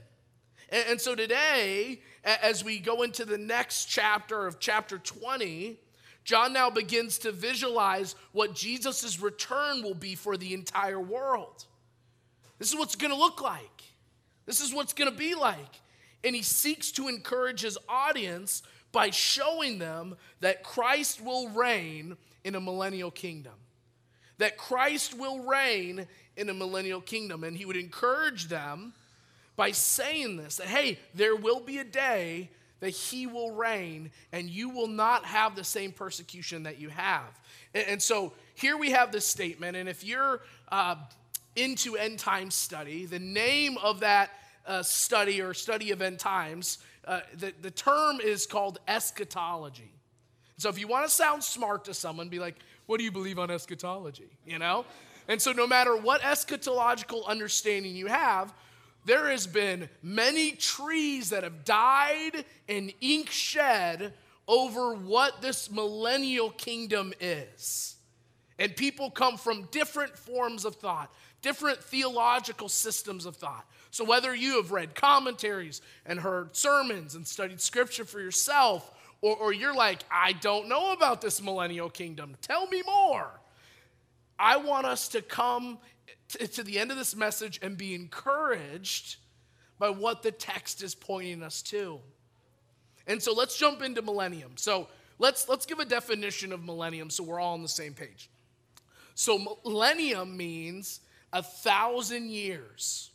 And 0.69 1.00
so 1.00 1.15
today, 1.15 2.01
as 2.24 2.63
we 2.63 2.79
go 2.79 3.03
into 3.03 3.24
the 3.25 3.38
next 3.38 3.86
chapter 3.86 4.45
of 4.45 4.60
chapter 4.60 4.98
20, 4.98 5.79
John 6.25 6.51
now 6.51 6.69
begins 6.69 7.19
to 7.19 7.31
visualize 7.31 8.15
what 8.31 8.55
Jesus' 8.55 9.19
return 9.22 9.83
will 9.83 9.93
be 9.93 10.15
for 10.15 10.36
the 10.36 10.53
entire 10.53 11.00
world. 11.00 11.65
This 12.60 12.72
is 12.72 12.77
what's 12.77 12.95
gonna 12.95 13.15
look 13.15 13.41
like. 13.41 13.83
This 14.45 14.62
is 14.62 14.74
what's 14.74 14.93
going 14.93 15.12
to 15.12 15.17
be 15.17 15.36
like. 15.36 15.81
And 16.24 16.36
he 16.36 16.41
seeks 16.41 16.91
to 16.93 17.07
encourage 17.07 17.62
his 17.62 17.77
audience 17.88 18.63
by 18.94 19.10
showing 19.10 19.80
them 19.80 20.16
that 20.40 20.64
Christ 20.64 21.22
will 21.22 21.50
reign 21.50 22.16
in 22.46 22.56
a 22.56 22.62
millennial 22.62 23.12
kingdom. 23.12 23.54
That 24.38 24.58
Christ 24.58 25.14
will 25.14 25.40
reign 25.44 26.08
in 26.38 26.50
a 26.50 26.54
millennial 26.54 27.02
kingdom. 27.02 27.44
And 27.44 27.58
he 27.58 27.66
would 27.66 27.76
encourage 27.76 28.48
them 28.48 28.94
by 29.58 29.72
saying 29.72 30.38
this 30.38 30.56
that, 30.56 30.68
hey, 30.68 30.98
there 31.14 31.36
will 31.36 31.60
be 31.60 31.80
a 31.80 31.84
day 31.84 32.50
that 32.80 32.92
he 32.92 33.28
will 33.28 33.52
reign 33.52 34.12
and 34.32 34.50
you 34.50 34.70
will 34.70 34.88
not 34.88 35.26
have 35.26 35.56
the 35.56 35.64
same 35.66 35.92
persecution 35.92 36.64
that 36.64 36.80
you 36.80 36.88
have. 36.90 37.40
And, 37.74 37.88
and 37.88 38.02
so 38.02 38.32
here 38.56 38.78
we 38.78 38.92
have 38.92 39.12
this 39.12 39.28
statement. 39.28 39.76
And 39.76 39.90
if 39.90 40.04
you're 40.04 40.42
uh, 40.70 40.96
into 41.56 41.96
end 41.96 42.20
time 42.20 42.52
study. 42.52 43.06
The 43.06 43.20
name 43.20 43.78
of 43.78 44.00
that 44.02 44.32
uh, 44.66 44.84
study 44.84 45.42
or 45.42 45.54
study 45.54 45.92
of 45.92 46.02
end 46.02 46.20
times, 46.20 46.80
uh, 47.05 47.22
the, 47.36 47.53
the 47.62 47.72
term 47.72 48.19
is 48.22 48.45
called 48.45 48.79
eschatology. 48.88 49.91
So 50.57 50.69
if 50.69 50.79
you 50.79 50.88
want 50.88 51.05
to 51.05 51.12
sound 51.12 51.43
smart 51.43 51.86
to 51.86 51.93
someone, 51.93 52.29
be 52.29 52.39
like, 52.39 52.55
what 52.86 52.98
do 52.98 53.03
you 53.03 53.12
believe 53.12 53.39
on 53.39 53.50
eschatology? 53.50 54.29
You 54.45 54.60
know? 54.60 54.86
And 55.27 55.41
so 55.41 55.51
no 55.51 55.65
matter 55.65 55.95
what 55.95 56.22
eschatological 56.22 57.25
understanding 57.25 57.95
you 57.95 58.07
have, 58.07 58.53
there 59.05 59.29
has 59.29 59.48
been 59.48 59.89
many 60.01 60.51
trees 60.51 61.31
that 61.31 61.43
have 61.43 61.65
died 61.65 62.45
and 62.69 62.93
ink 63.01 63.29
shed 63.29 64.13
over 64.48 64.93
what 64.93 65.41
this 65.41 65.72
millennial 65.72 66.51
kingdom 66.51 67.13
is. 67.19 67.95
And 68.60 68.75
people 68.75 69.10
come 69.10 69.38
from 69.38 69.67
different 69.72 70.17
forms 70.17 70.63
of 70.63 70.75
thought 70.75 71.13
different 71.43 71.83
theological 71.83 72.69
systems 72.69 73.27
of 73.27 73.36
thought. 73.36 73.69
So, 73.94 74.04
whether 74.04 74.34
you 74.34 74.56
have 74.56 74.72
read 74.72 74.96
commentaries 74.96 75.80
and 76.04 76.20
heard 76.20 76.56
sermons 76.56 77.14
and 77.14 77.28
studied 77.28 77.62
scripture 77.62 78.06
for 78.06 78.20
yourself, 78.20 78.92
or, 79.22 79.38
or 79.38 79.54
you're 79.54 79.76
like, 79.76 80.00
I 80.10 80.34
don't 80.34 80.68
know 80.68 80.94
about 80.94 81.22
this 81.22 81.40
millennial 81.40 81.92
kingdom, 81.92 82.36
tell 82.42 82.66
me 82.66 82.82
more. 82.82 83.40
I 84.40 84.58
want 84.58 84.88
us 84.88 85.10
to 85.10 85.22
come 85.22 85.78
to, 86.30 86.48
to 86.48 86.64
the 86.64 86.80
end 86.80 86.90
of 86.90 86.98
this 86.98 87.16
message 87.16 87.60
and 87.62 87.78
be 87.78 87.94
encouraged 87.94 89.18
by 89.78 89.92
what 89.92 90.24
the 90.24 90.32
text 90.32 90.82
is 90.82 90.96
pointing 90.96 91.44
us 91.44 91.62
to. 91.62 92.00
And 93.06 93.22
so 93.22 93.32
let's 93.32 93.56
jump 93.60 93.84
into 93.84 94.02
millennium. 94.02 94.54
So 94.56 94.88
let's 95.20 95.48
let's 95.48 95.68
give 95.68 95.78
a 95.78 95.86
definition 95.86 96.52
of 96.52 96.66
millennium 96.66 97.12
so 97.12 97.24
we're 97.24 97.40
all 97.40 97.54
on 97.54 97.62
the 97.62 97.68
same 97.68 97.94
page. 97.94 98.32
So 99.14 99.38
millennium 99.64 100.36
means 100.36 101.02
a 101.32 101.44
thousand 101.44 102.32
years. 102.32 103.12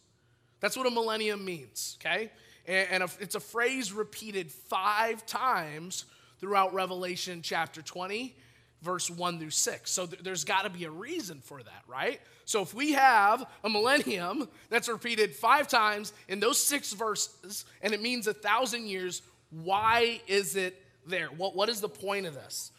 That's 0.61 0.77
what 0.77 0.87
a 0.87 0.91
millennium 0.91 1.45
means, 1.45 1.99
okay? 2.01 2.31
And, 2.67 3.03
it's 3.21 3.35
a 3.35 3.41
phrase 3.41 3.93
repeated 3.93 4.51
five 4.51 5.25
times 5.25 6.05
throughout 6.39 6.75
Revelation 6.75 7.41
chapter 7.43 7.81
20, 7.81 8.37
verse 8.83 9.11
1 9.11 9.39
through 9.39 9.51
6. 9.51 9.91
So 9.91 10.07
there's 10.07 10.45
got 10.45 10.63
to 10.63 10.71
be 10.71 10.85
a 10.85 10.91
reason 10.91 11.41
for 11.43 11.63
that, 11.63 11.83
right? 11.87 12.21
So 12.45 12.63
if 12.63 12.75
we 12.75 12.93
have 12.93 13.47
a 13.65 13.69
millennium 13.69 14.49
that's 14.69 14.89
repeated 14.89 15.35
five 15.35 15.69
times 15.69 16.13
in 16.29 16.41
those 16.41 16.63
six 16.63 16.93
verses, 16.93 17.65
and 17.83 17.95
it 17.95 18.03
means 18.03 18.27
a 18.27 18.35
thousand 18.35 18.87
years, 18.87 19.23
why 19.51 20.21
is 20.27 20.57
it 20.57 20.83
there? 21.07 21.29
What, 21.29 21.57
what 21.57 21.69
is 21.69 21.81
the 21.81 21.89
point 21.89 22.27
of 22.27 22.35
this? 22.35 22.73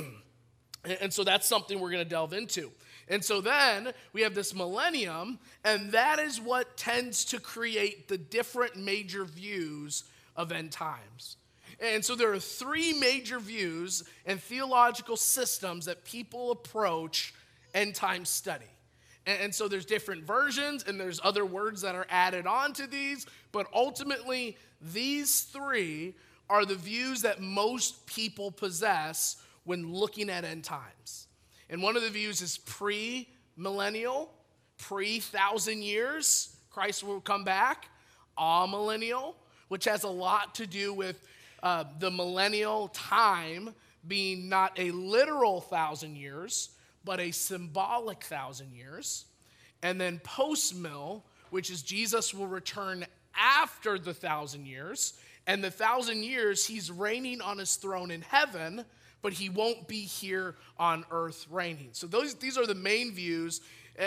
and 1.00 1.12
so 1.12 1.24
that's 1.24 1.46
something 1.46 1.78
we're 1.78 1.90
going 1.90 2.04
to 2.04 2.08
delve 2.08 2.32
into. 2.32 2.70
And 3.08 3.24
so 3.24 3.40
then 3.40 3.92
we 4.12 4.22
have 4.22 4.34
this 4.34 4.54
millennium, 4.54 5.38
and 5.64 5.92
that 5.92 6.18
is 6.18 6.40
what 6.40 6.76
tends 6.76 7.24
to 7.26 7.40
create 7.40 8.08
the 8.08 8.18
different 8.18 8.76
major 8.76 9.24
views 9.24 10.04
of 10.36 10.52
end 10.52 10.72
times. 10.72 11.36
And 11.80 12.04
so 12.04 12.14
there 12.14 12.32
are 12.32 12.38
three 12.38 12.92
major 12.92 13.38
views 13.38 14.04
and 14.26 14.40
theological 14.40 15.16
systems 15.16 15.86
that 15.86 16.04
people 16.04 16.50
approach 16.50 17.34
end 17.74 17.94
time 17.94 18.24
study. 18.24 18.64
And, 19.26 19.54
so 19.54 19.68
there's 19.68 19.86
different 19.86 20.24
versions, 20.24 20.84
and 20.86 21.00
there's 21.00 21.18
other 21.24 21.46
words 21.46 21.80
that 21.80 21.94
are 21.94 22.06
added 22.10 22.46
on 22.46 22.74
to 22.74 22.86
these, 22.86 23.26
but 23.52 23.66
ultimately, 23.72 24.58
these 24.92 25.42
three 25.42 26.14
are 26.50 26.66
the 26.66 26.74
views 26.74 27.22
that 27.22 27.40
most 27.40 28.04
people 28.04 28.50
possess 28.50 29.36
when 29.64 29.94
looking 29.94 30.28
at 30.28 30.44
end 30.44 30.64
times. 30.64 31.26
And 31.70 31.82
one 31.82 31.96
of 31.96 32.02
the 32.02 32.10
views 32.10 32.42
is 32.42 32.58
pre 32.58 33.28
millennial, 33.56 34.30
pre 34.78 35.20
thousand 35.20 35.82
years, 35.82 36.56
Christ 36.70 37.04
will 37.04 37.20
come 37.20 37.44
back, 37.44 37.88
amillennial, 38.36 39.34
which 39.68 39.84
has 39.84 40.02
a 40.02 40.08
lot 40.08 40.56
to 40.56 40.66
do 40.66 40.92
with 40.92 41.20
uh, 41.62 41.84
the 41.98 42.10
millennial 42.10 42.88
time 42.88 43.74
being 44.06 44.48
not 44.48 44.78
a 44.78 44.90
literal 44.90 45.60
thousand 45.60 46.16
years, 46.16 46.70
but 47.04 47.20
a 47.20 47.30
symbolic 47.30 48.22
thousand 48.24 48.72
years. 48.72 49.24
And 49.82 50.00
then 50.00 50.18
post 50.24 50.74
mill, 50.74 51.24
which 51.50 51.70
is 51.70 51.82
Jesus 51.82 52.34
will 52.34 52.46
return 52.46 53.06
after 53.38 53.98
the 53.98 54.14
thousand 54.14 54.66
years. 54.66 55.14
And 55.46 55.62
the 55.62 55.70
thousand 55.70 56.24
years, 56.24 56.64
he's 56.64 56.90
reigning 56.90 57.40
on 57.40 57.58
his 57.58 57.76
throne 57.76 58.10
in 58.10 58.22
heaven 58.22 58.84
but 59.24 59.32
he 59.32 59.48
won't 59.48 59.88
be 59.88 60.02
here 60.02 60.54
on 60.78 61.02
earth 61.10 61.46
reigning. 61.50 61.88
So 61.92 62.06
those, 62.06 62.34
these 62.34 62.58
are 62.58 62.66
the 62.66 62.74
main 62.74 63.14
views, 63.14 63.62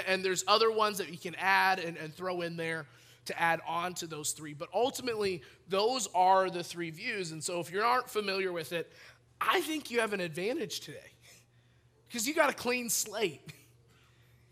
and, 0.07 0.23
there's 0.23 0.43
other 0.47 0.69
ones 0.71 0.99
that 0.99 1.09
you 1.09 1.17
can 1.17 1.33
add 1.39 1.79
and, 1.79 1.97
and 1.97 2.13
throw 2.13 2.41
in 2.41 2.55
there 2.55 2.85
to 3.25 3.41
add 3.41 3.59
on 3.67 3.95
to 3.95 4.05
those 4.05 4.33
three. 4.33 4.53
But 4.53 4.69
ultimately, 4.75 5.41
those 5.69 6.07
are 6.13 6.51
the 6.51 6.63
three 6.63 6.91
views. 6.91 7.31
And 7.31 7.43
so 7.43 7.59
if 7.59 7.71
you 7.71 7.81
aren't 7.81 8.07
familiar 8.07 8.51
with 8.51 8.73
it, 8.73 8.93
I 9.41 9.61
think 9.61 9.89
you 9.89 10.01
have 10.01 10.13
an 10.13 10.19
advantage 10.19 10.81
today. 10.81 10.99
because 12.07 12.27
you 12.27 12.35
got 12.35 12.51
a 12.51 12.53
clean 12.53 12.87
slate. 12.87 13.53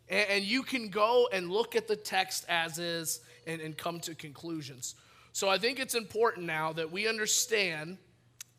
And, 0.09 0.29
and, 0.29 0.43
you 0.43 0.63
can 0.63 0.89
go 0.89 1.29
and 1.31 1.51
look 1.51 1.75
at 1.75 1.87
the 1.87 1.95
text 1.95 2.43
as 2.49 2.79
is 2.79 3.19
and, 3.45 3.61
and 3.61 3.77
come 3.77 3.99
to 4.01 4.15
conclusions. 4.15 4.95
So 5.31 5.49
I 5.49 5.57
think 5.57 5.79
it's 5.79 5.95
important 5.95 6.45
now 6.45 6.73
that 6.73 6.91
we 6.91 7.07
understand 7.07 7.97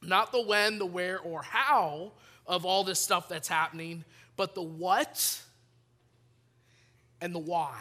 not 0.03 0.33
the 0.33 0.43
when, 0.43 0.79
the 0.79 0.87
where, 0.87 1.19
or 1.21 1.43
how 1.43 2.13
of 2.47 2.65
all 2.65 2.85
this 2.85 3.01
stuff 3.01 3.29
that's 3.29 3.49
happening, 3.49 4.05
but 4.37 4.55
the 4.55 4.63
what 4.63 5.41
and 7.21 7.35
the 7.35 7.39
why. 7.39 7.81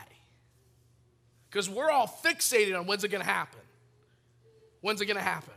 Because 1.50 1.70
we're 1.70 1.92
all 1.92 2.08
fixated 2.08 2.78
on 2.78 2.86
when's 2.86 3.04
it 3.04 3.12
to 3.12 3.20
happen. 3.24 3.62
When's 4.82 5.02
it 5.02 5.06
to 5.08 5.20
happen? 5.20 5.54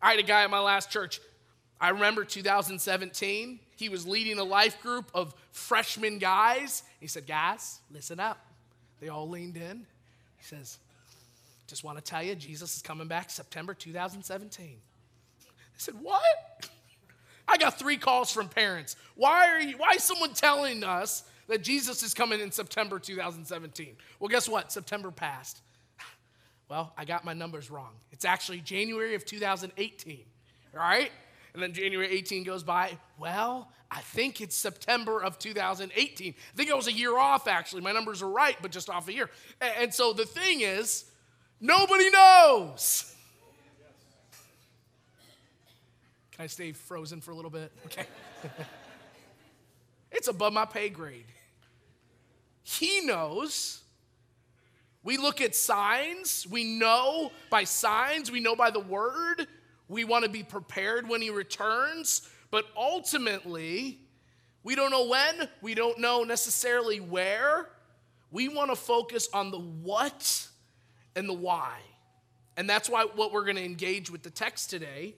I 0.00 0.10
had 0.10 0.18
a 0.18 0.24
guy 0.24 0.44
at 0.44 0.50
my 0.50 0.60
last 0.60 0.90
church. 0.90 1.20
I 1.80 1.90
remember 1.90 2.24
2017. 2.24 3.60
He 3.76 3.88
was 3.88 4.06
leading 4.06 4.38
a 4.38 4.44
life 4.44 4.80
group 4.82 5.10
of 5.14 5.34
freshman 5.50 6.18
guys. 6.18 6.82
He 7.00 7.06
said, 7.06 7.26
Guys, 7.26 7.80
listen 7.90 8.20
up. 8.20 8.38
They 9.00 9.08
all 9.08 9.28
leaned 9.28 9.56
in. 9.56 9.86
He 10.44 10.56
says, 10.56 10.78
Just 11.66 11.84
want 11.84 11.96
to 11.96 12.04
tell 12.04 12.22
you, 12.22 12.34
Jesus 12.34 12.76
is 12.76 12.82
coming 12.82 13.08
back 13.08 13.30
September 13.30 13.72
2017. 13.72 14.66
I 14.66 15.50
said, 15.78 15.94
What? 16.02 16.68
I 17.48 17.56
got 17.56 17.78
three 17.78 17.96
calls 17.96 18.30
from 18.32 18.48
parents. 18.48 18.96
Why 19.16 19.48
are 19.48 19.60
you, 19.60 19.76
why 19.76 19.92
is 19.92 20.02
someone 20.02 20.34
telling 20.34 20.84
us 20.84 21.24
that 21.48 21.62
Jesus 21.62 22.02
is 22.02 22.14
coming 22.14 22.40
in 22.40 22.50
September 22.50 22.98
2017? 22.98 23.96
Well, 24.18 24.28
guess 24.28 24.48
what? 24.48 24.72
September 24.72 25.10
passed. 25.10 25.60
Well, 26.66 26.94
I 26.96 27.04
got 27.04 27.26
my 27.26 27.34
numbers 27.34 27.70
wrong. 27.70 27.90
It's 28.10 28.24
actually 28.24 28.60
January 28.60 29.14
of 29.14 29.26
2018, 29.26 30.24
all 30.72 30.80
right? 30.80 31.12
And 31.54 31.62
then 31.62 31.72
January 31.72 32.08
18 32.10 32.42
goes 32.42 32.64
by. 32.64 32.98
Well, 33.16 33.70
I 33.88 34.00
think 34.00 34.40
it's 34.40 34.56
September 34.56 35.22
of 35.22 35.38
2018. 35.38 36.34
I 36.36 36.56
think 36.56 36.70
I 36.70 36.74
was 36.74 36.88
a 36.88 36.92
year 36.92 37.16
off, 37.16 37.46
actually. 37.46 37.80
My 37.82 37.92
numbers 37.92 38.22
are 38.22 38.28
right, 38.28 38.56
but 38.60 38.72
just 38.72 38.90
off 38.90 39.06
a 39.06 39.12
year. 39.12 39.30
And 39.60 39.94
so 39.94 40.12
the 40.12 40.26
thing 40.26 40.62
is, 40.62 41.04
nobody 41.60 42.10
knows. 42.10 43.14
Can 46.32 46.42
I 46.42 46.46
stay 46.48 46.72
frozen 46.72 47.20
for 47.20 47.30
a 47.30 47.36
little 47.36 47.52
bit? 47.52 47.70
Okay. 47.86 48.06
it's 50.10 50.26
above 50.26 50.52
my 50.52 50.64
pay 50.64 50.88
grade. 50.88 51.26
He 52.64 53.02
knows. 53.02 53.80
We 55.04 55.18
look 55.18 55.40
at 55.40 55.54
signs. 55.54 56.44
We 56.50 56.64
know 56.64 57.30
by 57.50 57.62
signs. 57.62 58.32
We 58.32 58.40
know 58.40 58.56
by 58.56 58.70
the 58.70 58.80
word. 58.80 59.46
We 59.88 60.04
want 60.04 60.24
to 60.24 60.30
be 60.30 60.42
prepared 60.42 61.08
when 61.08 61.20
he 61.20 61.30
returns. 61.30 62.28
But 62.50 62.66
ultimately, 62.76 63.98
we 64.62 64.74
don't 64.74 64.90
know 64.90 65.06
when. 65.06 65.48
We 65.60 65.74
don't 65.74 65.98
know 65.98 66.24
necessarily 66.24 67.00
where. 67.00 67.68
We 68.30 68.48
want 68.48 68.70
to 68.70 68.76
focus 68.76 69.28
on 69.32 69.50
the 69.50 69.58
what 69.58 70.48
and 71.14 71.28
the 71.28 71.34
why. 71.34 71.78
And 72.56 72.68
that's 72.68 72.88
why 72.88 73.04
what 73.04 73.32
we're 73.32 73.44
going 73.44 73.56
to 73.56 73.64
engage 73.64 74.10
with 74.10 74.22
the 74.22 74.30
text 74.30 74.70
today 74.70 75.14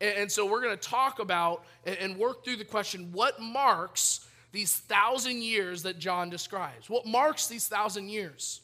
and 0.00 0.32
so 0.32 0.46
we're 0.46 0.62
going 0.62 0.76
to 0.76 0.88
talk 0.88 1.18
about 1.18 1.64
and 1.84 2.16
work 2.16 2.44
through 2.44 2.56
the 2.56 2.64
question 2.64 3.10
what 3.12 3.38
marks 3.40 4.26
these 4.52 4.72
thousand 4.72 5.42
years 5.42 5.82
that 5.82 5.98
John 5.98 6.30
describes? 6.30 6.88
What 6.88 7.06
marks 7.06 7.46
these 7.46 7.68
thousand 7.68 8.08
years? 8.08 8.62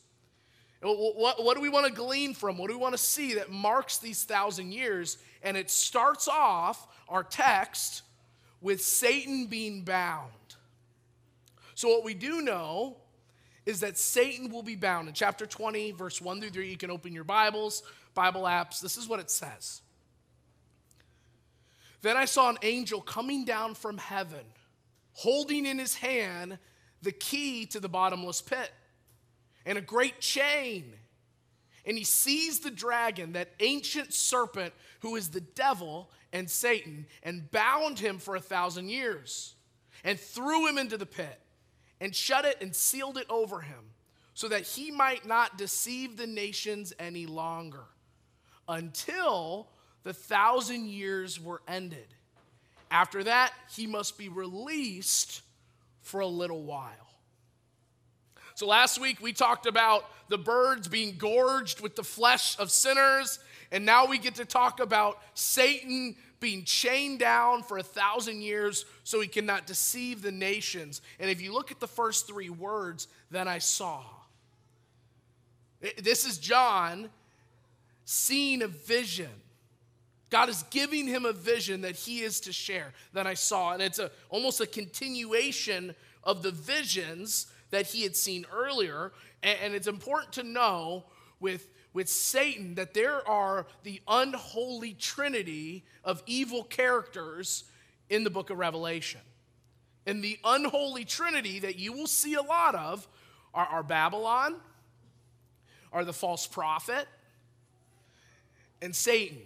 What, 0.83 1.43
what, 1.43 1.55
do 1.55 1.61
we 1.61 1.69
want 1.69 1.87
to 1.87 1.93
glean 1.93 2.35
from? 2.35 2.59
What 2.59 2.69
do 2.69 2.75
we 2.75 2.81
want 2.81 2.95
to 2.95 2.99
see 2.99 3.35
that 3.35 3.51
marks 3.51 3.99
these 3.99 4.25
thousand 4.25 4.73
years? 4.73 5.19
And 5.47 5.57
it 5.57 5.71
starts 5.71 6.27
off 6.27 6.89
our 7.09 7.23
text 7.23 8.03
with 8.61 8.83
Satan 8.83 9.47
being 9.47 9.83
bound. 9.83 10.33
So, 11.77 11.89
what 11.89 12.05
we 12.05 12.15
do 12.15 12.43
know 12.43 12.97
is 13.65 13.81
that 13.81 13.97
Satan 13.97 14.51
will 14.51 14.65
be 14.65 14.75
bound. 14.75 15.07
In 15.07 15.15
chapter 15.15 15.47
20, 15.47 15.93
verse 15.93 16.21
1 16.21 16.41
through 16.41 16.51
3, 16.51 16.69
you 16.69 16.77
can 16.77 16.91
open 16.91 17.13
your 17.13 17.23
Bibles, 17.23 17.85
Bible 18.13 18.43
apps. 18.43 18.81
This 18.81 18.97
is 18.97 19.09
what 19.09 19.21
it 19.21 19.31
says. 19.31 19.83
Then 22.03 22.17
I 22.17 22.25
saw 22.25 22.51
an 22.51 22.59
angel 22.63 23.01
coming 23.01 23.45
down 23.45 23.75
from 23.75 23.99
heaven, 23.99 24.45
holding 25.13 25.65
in 25.65 25.79
his 25.79 25.95
hand 25.95 26.59
the 27.03 27.13
key 27.13 27.67
to 27.67 27.79
the 27.79 27.89
bottomless 27.89 28.43
pit 28.43 28.73
and 29.65 29.79
a 29.79 29.81
great 29.81 30.21
chain. 30.21 30.93
And 31.87 31.97
he 31.97 32.05
seized 32.05 32.65
the 32.65 32.71
dragon, 32.71 33.33
that 33.33 33.53
ancient 33.61 34.13
serpent 34.13 34.75
who 35.01 35.15
is 35.15 35.29
the 35.29 35.41
devil 35.41 36.11
and 36.33 36.51
Satan, 36.51 37.07
and 37.23 37.51
bound 37.51 37.99
him 37.99 38.19
for 38.19 38.35
a 38.35 38.41
thousand 38.41 38.89
years, 38.89 39.55
and 40.03 40.19
threw 40.19 40.67
him 40.67 40.79
into 40.79 40.99
the 40.99 41.07
pit, 41.07 41.41
and 42.01 42.15
shut 42.15 42.45
it 42.45 42.59
and 42.61 42.75
sealed 42.75 43.17
it 43.17 43.27
over 43.31 43.61
him, 43.61 43.93
so 44.35 44.49
that 44.49 44.63
he 44.63 44.91
might 44.91 45.25
not 45.25 45.57
deceive 45.57 46.17
the 46.17 46.27
nations 46.27 46.93
any 46.99 47.25
longer, 47.25 47.85
until 48.69 49.69
the 50.03 50.13
thousand 50.13 50.87
years 50.89 51.41
were 51.41 51.63
ended. 51.69 52.09
After 52.91 53.25
that, 53.25 53.53
he 53.75 53.87
must 53.87 54.19
be 54.19 54.29
released 54.29 55.43
for 56.03 56.21
a 56.21 56.27
little 56.27 56.65
while. 56.65 57.06
So 58.57 58.67
last 58.67 58.99
week 58.99 59.21
we 59.21 59.35
talked 59.35 59.67
about 59.67 60.07
the 60.31 60.39
birds 60.39 60.89
being 60.89 61.17
gorged 61.19 61.83
with 61.83 61.95
the 61.95 62.03
flesh 62.03 62.59
of 62.59 62.71
sinners, 62.71 63.39
and 63.71 63.85
now 63.85 64.07
we 64.07 64.17
get 64.17 64.37
to 64.37 64.47
talk 64.47 64.81
about 64.81 65.19
Satan 65.35 66.17
being 66.41 66.65
chained 66.65 67.19
down 67.19 67.63
for 67.63 67.77
a 67.77 67.83
thousand 67.83 68.41
years 68.41 68.87
so 69.05 69.21
he 69.21 69.29
cannot 69.29 69.67
deceive 69.67 70.23
the 70.23 70.33
nations. 70.33 71.03
And 71.21 71.31
if 71.31 71.43
you 71.43 71.53
look 71.53 71.71
at 71.71 71.81
the 71.81 71.87
first 71.87 72.27
three 72.27 72.49
words, 72.49 73.09
then 73.31 73.47
I 73.47 73.59
saw. 73.59 74.03
This 75.99 76.25
is 76.25 76.39
John 76.39 77.11
seeing 78.07 78.63
a 78.63 78.69
vision 78.69 79.29
God 80.29 80.49
is 80.49 80.65
giving 80.71 81.07
him 81.07 81.25
a 81.25 81.33
vision 81.33 81.83
that 81.83 81.95
he 81.95 82.21
is 82.21 82.41
to 82.41 82.53
share 82.53 82.93
that 83.13 83.27
I 83.27 83.35
saw. 83.35 83.73
And 83.73 83.83
it's 83.83 83.99
a, 83.99 84.11
almost 84.29 84.61
a 84.61 84.67
continuation 84.67 85.95
of 86.25 86.43
the 86.43 86.51
visions 86.51 87.47
that 87.71 87.87
he 87.87 88.03
had 88.03 88.17
seen 88.17 88.47
earlier. 88.53 89.13
And, 89.43 89.59
and 89.63 89.75
it's 89.75 89.87
important 89.87 90.33
to 90.35 90.43
know 90.43 91.05
with, 91.41 91.69
with 91.93 92.09
Satan 92.09 92.75
that 92.77 92.95
there 92.95 93.27
are 93.29 93.67
the 93.83 94.01
unholy 94.09 94.95
trinity 94.95 95.85
of 96.05 96.23
evil 96.27 96.65
characters 96.65 97.65
in 98.09 98.25
the 98.25 98.31
book 98.31 98.51
of 98.51 98.59
Revelation. 98.59 99.21
And 100.07 100.23
the 100.23 100.39
unholy 100.45 101.05
trinity 101.05 101.59
that 101.61 101.79
you 101.79 101.93
will 101.93 102.07
see 102.07 102.35
a 102.35 102.43
lot 102.43 102.75
of 102.75 103.09
are, 103.53 103.67
are 103.67 103.83
Babylon, 103.83 104.57
are 105.93 106.05
the 106.05 106.13
false 106.13 106.47
prophet, 106.47 107.09
and 108.81 108.95
Satan. 108.95 109.39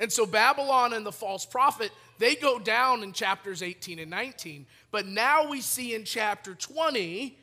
And 0.00 0.10
so 0.10 0.24
Babylon 0.24 0.94
and 0.94 1.04
the 1.04 1.12
false 1.12 1.44
prophet, 1.44 1.92
they 2.18 2.34
go 2.34 2.58
down 2.58 3.02
in 3.02 3.12
chapters 3.12 3.62
18 3.62 3.98
and 3.98 4.10
19. 4.10 4.66
But 4.90 5.06
now 5.06 5.48
we 5.48 5.60
see 5.60 5.94
in 5.94 6.04
chapter 6.04 6.54
20, 6.54 7.38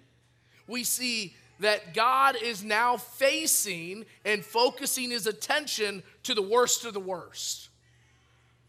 we 0.68 0.84
see 0.84 1.36
that 1.60 1.94
God 1.94 2.36
is 2.36 2.64
now 2.64 2.98
facing 2.98 4.06
and 4.26 4.44
focusing 4.44 5.12
his 5.12 5.28
attention 5.28 6.02
to 6.24 6.34
the 6.34 6.42
worst 6.42 6.84
of 6.84 6.94
the 6.94 7.00
worst, 7.00 7.70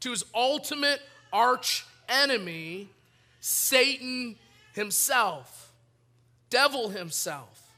to 0.01 0.11
his 0.11 0.24
ultimate 0.35 1.01
arch 1.33 1.87
enemy, 2.09 2.90
Satan 3.40 4.37
himself, 4.74 5.72
devil 6.51 6.90
himself. 6.90 7.74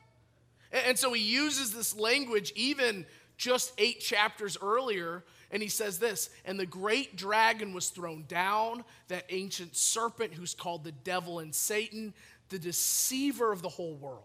And 0.72 0.98
so 0.98 1.12
he 1.12 1.22
uses 1.22 1.72
this 1.72 1.96
language 1.96 2.52
even 2.54 3.06
just 3.36 3.72
eight 3.78 4.00
chapters 4.00 4.56
earlier 4.60 5.24
and 5.50 5.62
he 5.62 5.68
says 5.68 5.98
this 5.98 6.30
And 6.44 6.58
the 6.58 6.66
great 6.66 7.16
dragon 7.16 7.72
was 7.72 7.88
thrown 7.88 8.24
down, 8.28 8.84
that 9.08 9.24
ancient 9.30 9.76
serpent 9.76 10.34
who's 10.34 10.54
called 10.54 10.84
the 10.84 10.92
devil 10.92 11.38
and 11.40 11.54
Satan, 11.54 12.14
the 12.48 12.58
deceiver 12.58 13.52
of 13.52 13.62
the 13.62 13.68
whole 13.68 13.96
world. 13.96 14.24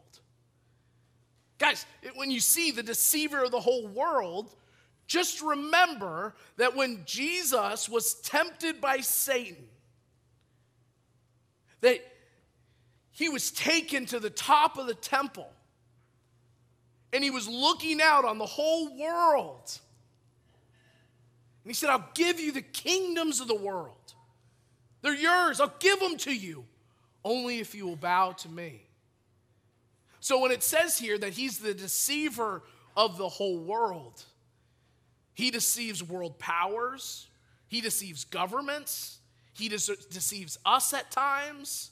Guys, 1.57 1.85
when 2.15 2.31
you 2.31 2.39
see 2.39 2.71
the 2.71 2.83
deceiver 2.83 3.43
of 3.43 3.51
the 3.51 3.59
whole 3.59 3.87
world, 3.87 4.53
just 5.07 5.41
remember 5.41 6.35
that 6.57 6.75
when 6.75 7.03
Jesus 7.05 7.87
was 7.87 8.15
tempted 8.15 8.81
by 8.81 8.97
Satan, 8.97 9.67
that 11.81 11.99
he 13.11 13.29
was 13.29 13.51
taken 13.51 14.05
to 14.07 14.19
the 14.19 14.29
top 14.29 14.77
of 14.77 14.87
the 14.87 14.95
temple 14.95 15.49
and 17.13 17.23
he 17.23 17.29
was 17.29 17.47
looking 17.47 18.01
out 18.01 18.25
on 18.25 18.37
the 18.37 18.45
whole 18.45 18.97
world. 18.97 19.79
And 21.65 21.71
he 21.71 21.73
said, 21.73 21.89
I'll 21.89 22.09
give 22.13 22.39
you 22.39 22.51
the 22.51 22.61
kingdoms 22.61 23.39
of 23.41 23.47
the 23.47 23.55
world. 23.55 24.13
They're 25.01 25.15
yours. 25.15 25.59
I'll 25.59 25.73
give 25.79 25.99
them 25.99 26.15
to 26.17 26.31
you, 26.31 26.63
only 27.23 27.59
if 27.59 27.73
you 27.73 27.87
will 27.87 27.95
bow 27.95 28.33
to 28.33 28.49
me. 28.49 28.83
So 30.19 30.39
when 30.39 30.51
it 30.51 30.61
says 30.61 30.99
here 30.99 31.17
that 31.17 31.33
he's 31.33 31.57
the 31.57 31.73
deceiver 31.73 32.61
of 32.95 33.17
the 33.17 33.27
whole 33.27 33.57
world, 33.57 34.23
he 35.33 35.49
deceives 35.49 36.03
world 36.03 36.37
powers, 36.37 37.27
he 37.67 37.81
deceives 37.81 38.25
governments, 38.25 39.17
He 39.53 39.69
de- 39.69 39.77
deceives 40.11 40.59
us 40.65 40.93
at 40.93 41.09
times. 41.09 41.91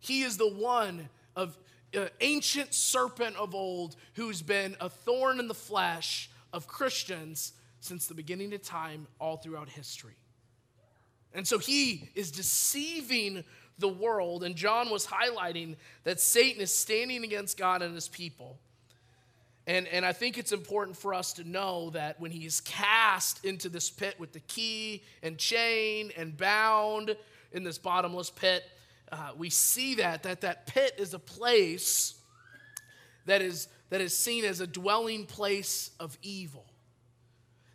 He 0.00 0.22
is 0.22 0.38
the 0.38 0.48
one 0.48 1.08
of 1.36 1.56
uh, 1.96 2.06
ancient 2.20 2.74
serpent 2.74 3.36
of 3.36 3.54
old 3.54 3.94
who's 4.14 4.42
been 4.42 4.76
a 4.80 4.88
thorn 4.88 5.38
in 5.38 5.48
the 5.48 5.54
flesh 5.54 6.30
of 6.52 6.66
Christians 6.66 7.52
since 7.80 8.06
the 8.06 8.14
beginning 8.14 8.52
of 8.54 8.62
time, 8.62 9.06
all 9.20 9.36
throughout 9.36 9.68
history. 9.68 10.16
And 11.34 11.46
so 11.46 11.58
he 11.58 12.08
is 12.14 12.30
deceiving 12.30 13.44
the 13.78 13.88
world, 13.88 14.42
and 14.42 14.56
John 14.56 14.88
was 14.88 15.06
highlighting 15.06 15.76
that 16.04 16.18
Satan 16.18 16.62
is 16.62 16.72
standing 16.72 17.24
against 17.24 17.58
God 17.58 17.82
and 17.82 17.94
his 17.94 18.08
people. 18.08 18.58
And, 19.66 19.86
and 19.88 20.06
I 20.06 20.12
think 20.12 20.38
it's 20.38 20.52
important 20.52 20.96
for 20.96 21.12
us 21.12 21.32
to 21.34 21.44
know 21.44 21.90
that 21.90 22.20
when 22.20 22.30
he 22.30 22.46
is 22.46 22.60
cast 22.60 23.44
into 23.44 23.68
this 23.68 23.90
pit 23.90 24.14
with 24.18 24.32
the 24.32 24.40
key 24.40 25.02
and 25.22 25.36
chain 25.36 26.12
and 26.16 26.36
bound 26.36 27.16
in 27.52 27.64
this 27.64 27.76
bottomless 27.76 28.30
pit, 28.30 28.62
uh, 29.10 29.30
we 29.36 29.50
see 29.50 29.96
that, 29.96 30.22
that 30.22 30.40
that 30.40 30.66
pit 30.66 30.94
is 30.98 31.14
a 31.14 31.18
place 31.18 32.14
that 33.26 33.42
is, 33.42 33.68
that 33.90 34.00
is 34.00 34.16
seen 34.16 34.44
as 34.44 34.60
a 34.60 34.66
dwelling 34.66 35.26
place 35.26 35.90
of 35.98 36.16
evil. 36.22 36.64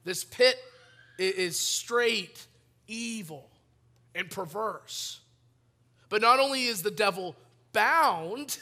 This 0.03 0.23
pit 0.23 0.57
is 1.17 1.57
straight 1.57 2.45
evil 2.87 3.49
and 4.15 4.29
perverse. 4.29 5.19
But 6.09 6.21
not 6.21 6.39
only 6.39 6.65
is 6.65 6.81
the 6.81 6.91
devil 6.91 7.35
bound 7.73 8.57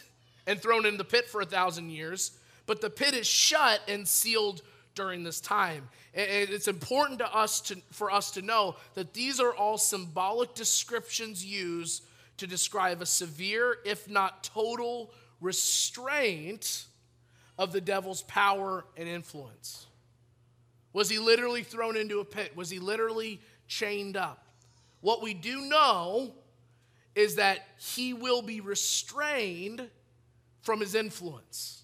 and 0.45 0.61
thrown 0.61 0.85
in 0.85 0.97
the 0.97 1.03
pit 1.03 1.27
for 1.27 1.41
a 1.41 1.45
thousand 1.45 1.89
years, 1.89 2.31
but 2.65 2.81
the 2.81 2.89
pit 2.89 3.13
is 3.13 3.25
shut 3.25 3.81
and 3.87 4.07
sealed 4.07 4.61
during 4.93 5.23
this 5.23 5.39
time. 5.41 5.89
And 6.13 6.49
it's 6.49 6.67
important 6.67 7.19
to 7.19 7.35
us 7.35 7.61
to, 7.61 7.77
for 7.91 8.11
us 8.11 8.31
to 8.31 8.41
know 8.41 8.75
that 8.95 9.13
these 9.13 9.39
are 9.39 9.53
all 9.53 9.77
symbolic 9.77 10.53
descriptions 10.53 11.43
used 11.43 12.03
to 12.37 12.47
describe 12.47 13.01
a 13.01 13.05
severe, 13.05 13.77
if 13.85 14.09
not 14.09 14.43
total, 14.43 15.11
restraint 15.41 16.85
of 17.57 17.71
the 17.71 17.81
devil's 17.81 18.23
power 18.23 18.85
and 18.97 19.07
influence. 19.07 19.87
Was 20.93 21.09
he 21.09 21.19
literally 21.19 21.63
thrown 21.63 21.95
into 21.95 22.19
a 22.19 22.25
pit? 22.25 22.55
Was 22.55 22.69
he 22.69 22.79
literally 22.79 23.41
chained 23.67 24.17
up? 24.17 24.45
What 25.01 25.21
we 25.21 25.33
do 25.33 25.61
know 25.61 26.33
is 27.15 27.35
that 27.35 27.59
he 27.77 28.13
will 28.13 28.41
be 28.41 28.61
restrained 28.61 29.89
from 30.61 30.79
his 30.79 30.95
influence. 30.95 31.83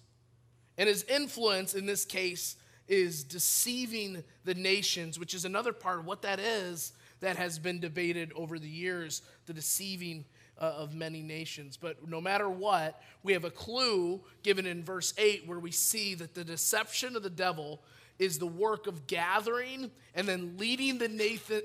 And 0.78 0.88
his 0.88 1.04
influence 1.04 1.74
in 1.74 1.86
this 1.86 2.04
case 2.04 2.56
is 2.88 3.24
deceiving 3.24 4.22
the 4.44 4.54
nations, 4.54 5.18
which 5.18 5.34
is 5.34 5.44
another 5.44 5.72
part 5.72 5.98
of 5.98 6.06
what 6.06 6.22
that 6.22 6.38
is 6.38 6.92
that 7.20 7.36
has 7.36 7.58
been 7.58 7.80
debated 7.80 8.32
over 8.34 8.58
the 8.58 8.68
years 8.68 9.22
the 9.46 9.52
deceiving 9.52 10.24
uh, 10.60 10.64
of 10.64 10.94
many 10.94 11.22
nations. 11.22 11.76
But 11.76 12.08
no 12.08 12.20
matter 12.20 12.48
what, 12.48 13.00
we 13.22 13.32
have 13.32 13.44
a 13.44 13.50
clue 13.50 14.20
given 14.42 14.66
in 14.66 14.84
verse 14.84 15.12
8 15.18 15.46
where 15.46 15.58
we 15.58 15.70
see 15.70 16.14
that 16.14 16.34
the 16.34 16.44
deception 16.44 17.16
of 17.16 17.22
the 17.22 17.30
devil 17.30 17.82
is 18.18 18.38
the 18.38 18.46
work 18.46 18.86
of 18.86 19.06
gathering 19.06 19.90
and 20.14 20.26
then 20.26 20.56
leading 20.56 20.98
the 20.98 21.08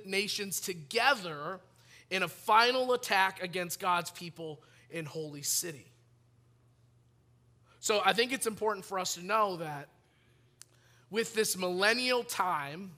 nations 0.06 0.60
together 0.60 1.60
in 2.10 2.24
a 2.24 2.28
final 2.28 2.94
attack 2.94 3.42
against 3.42 3.80
God's 3.80 4.12
people 4.12 4.62
in 4.90 5.06
Holy 5.06 5.42
City. 5.42 5.86
So 7.80 8.02
I 8.06 8.14
think 8.14 8.32
it's 8.32 8.48
important 8.48 8.86
for 8.86 9.00
us 9.00 9.16
to 9.16 9.26
know 9.26 9.58
that 9.58 9.88
with 11.10 11.34
this 11.34 11.58
millennial 11.58 12.24
time, 12.24 12.92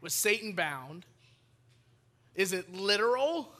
with 0.00 0.12
Satan 0.12 0.52
bound, 0.52 1.04
is 2.34 2.52
it 2.52 2.72
literal? 2.72 3.52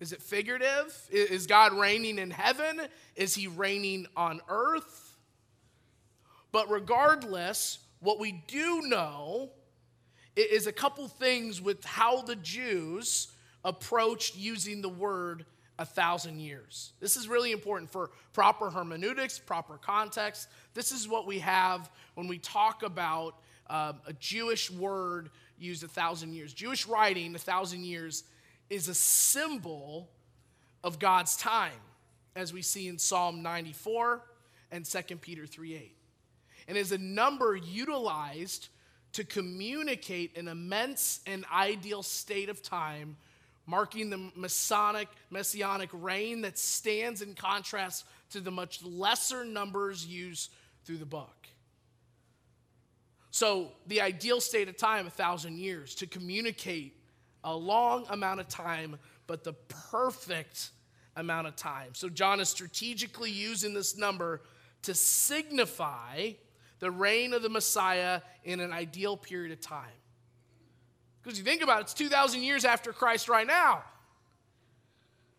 Is 0.00 0.12
it 0.12 0.22
figurative? 0.22 0.98
Is 1.10 1.46
God 1.46 1.74
reigning 1.74 2.18
in 2.18 2.30
heaven? 2.30 2.80
Is 3.14 3.34
he 3.34 3.46
reigning 3.46 4.06
on 4.16 4.40
earth? 4.48 5.18
But 6.50 6.70
regardless, 6.70 7.78
what 8.04 8.20
we 8.20 8.32
do 8.46 8.82
know 8.82 9.50
is 10.36 10.66
a 10.66 10.72
couple 10.72 11.08
things 11.08 11.60
with 11.60 11.82
how 11.84 12.22
the 12.22 12.36
Jews 12.36 13.28
approached 13.64 14.36
using 14.36 14.82
the 14.82 14.90
word 14.90 15.46
a 15.78 15.86
thousand 15.86 16.38
years. 16.38 16.92
This 17.00 17.16
is 17.16 17.28
really 17.28 17.50
important 17.50 17.90
for 17.90 18.10
proper 18.32 18.68
hermeneutics, 18.70 19.38
proper 19.38 19.78
context. 19.78 20.48
This 20.74 20.92
is 20.92 21.08
what 21.08 21.26
we 21.26 21.38
have 21.40 21.90
when 22.14 22.28
we 22.28 22.38
talk 22.38 22.82
about 22.82 23.36
uh, 23.68 23.94
a 24.06 24.12
Jewish 24.12 24.70
word 24.70 25.30
used 25.58 25.82
a 25.82 25.88
thousand 25.88 26.34
years. 26.34 26.52
Jewish 26.52 26.86
writing, 26.86 27.34
a 27.34 27.38
thousand 27.38 27.84
years, 27.84 28.24
is 28.68 28.88
a 28.88 28.94
symbol 28.94 30.10
of 30.82 30.98
God's 30.98 31.36
time, 31.36 31.72
as 32.36 32.52
we 32.52 32.60
see 32.60 32.86
in 32.86 32.98
Psalm 32.98 33.42
94 33.42 34.22
and 34.70 34.84
2 34.84 35.16
Peter 35.16 35.46
3 35.46 35.74
8. 35.74 35.93
And 36.68 36.76
is 36.76 36.92
a 36.92 36.98
number 36.98 37.56
utilized 37.56 38.68
to 39.12 39.24
communicate 39.24 40.36
an 40.36 40.48
immense 40.48 41.20
and 41.26 41.44
ideal 41.52 42.02
state 42.02 42.48
of 42.48 42.62
time 42.62 43.16
marking 43.66 44.10
the 44.10 44.30
Masonic, 44.34 45.08
messianic 45.30 45.88
reign 45.92 46.42
that 46.42 46.58
stands 46.58 47.22
in 47.22 47.34
contrast 47.34 48.04
to 48.30 48.40
the 48.40 48.50
much 48.50 48.82
lesser 48.84 49.44
numbers 49.44 50.06
used 50.06 50.50
through 50.84 50.98
the 50.98 51.06
book. 51.06 51.48
So, 53.30 53.72
the 53.88 54.00
ideal 54.00 54.40
state 54.40 54.68
of 54.68 54.76
time, 54.76 55.06
a 55.06 55.10
thousand 55.10 55.58
years, 55.58 55.94
to 55.96 56.06
communicate 56.06 56.96
a 57.42 57.54
long 57.54 58.06
amount 58.10 58.40
of 58.40 58.48
time, 58.48 58.96
but 59.26 59.42
the 59.42 59.54
perfect 59.90 60.70
amount 61.16 61.48
of 61.48 61.56
time. 61.56 61.94
So, 61.94 62.08
John 62.08 62.38
is 62.38 62.48
strategically 62.48 63.32
using 63.32 63.74
this 63.74 63.96
number 63.96 64.42
to 64.82 64.94
signify 64.94 66.32
the 66.84 66.90
reign 66.90 67.32
of 67.32 67.40
the 67.40 67.48
Messiah 67.48 68.20
in 68.44 68.60
an 68.60 68.70
ideal 68.70 69.16
period 69.16 69.50
of 69.52 69.58
time. 69.58 69.88
Because 71.22 71.38
you 71.38 71.42
think 71.42 71.62
about 71.62 71.78
it, 71.78 71.84
it's 71.84 71.94
2,000 71.94 72.42
years 72.42 72.66
after 72.66 72.92
Christ 72.92 73.26
right 73.26 73.46
now. 73.46 73.82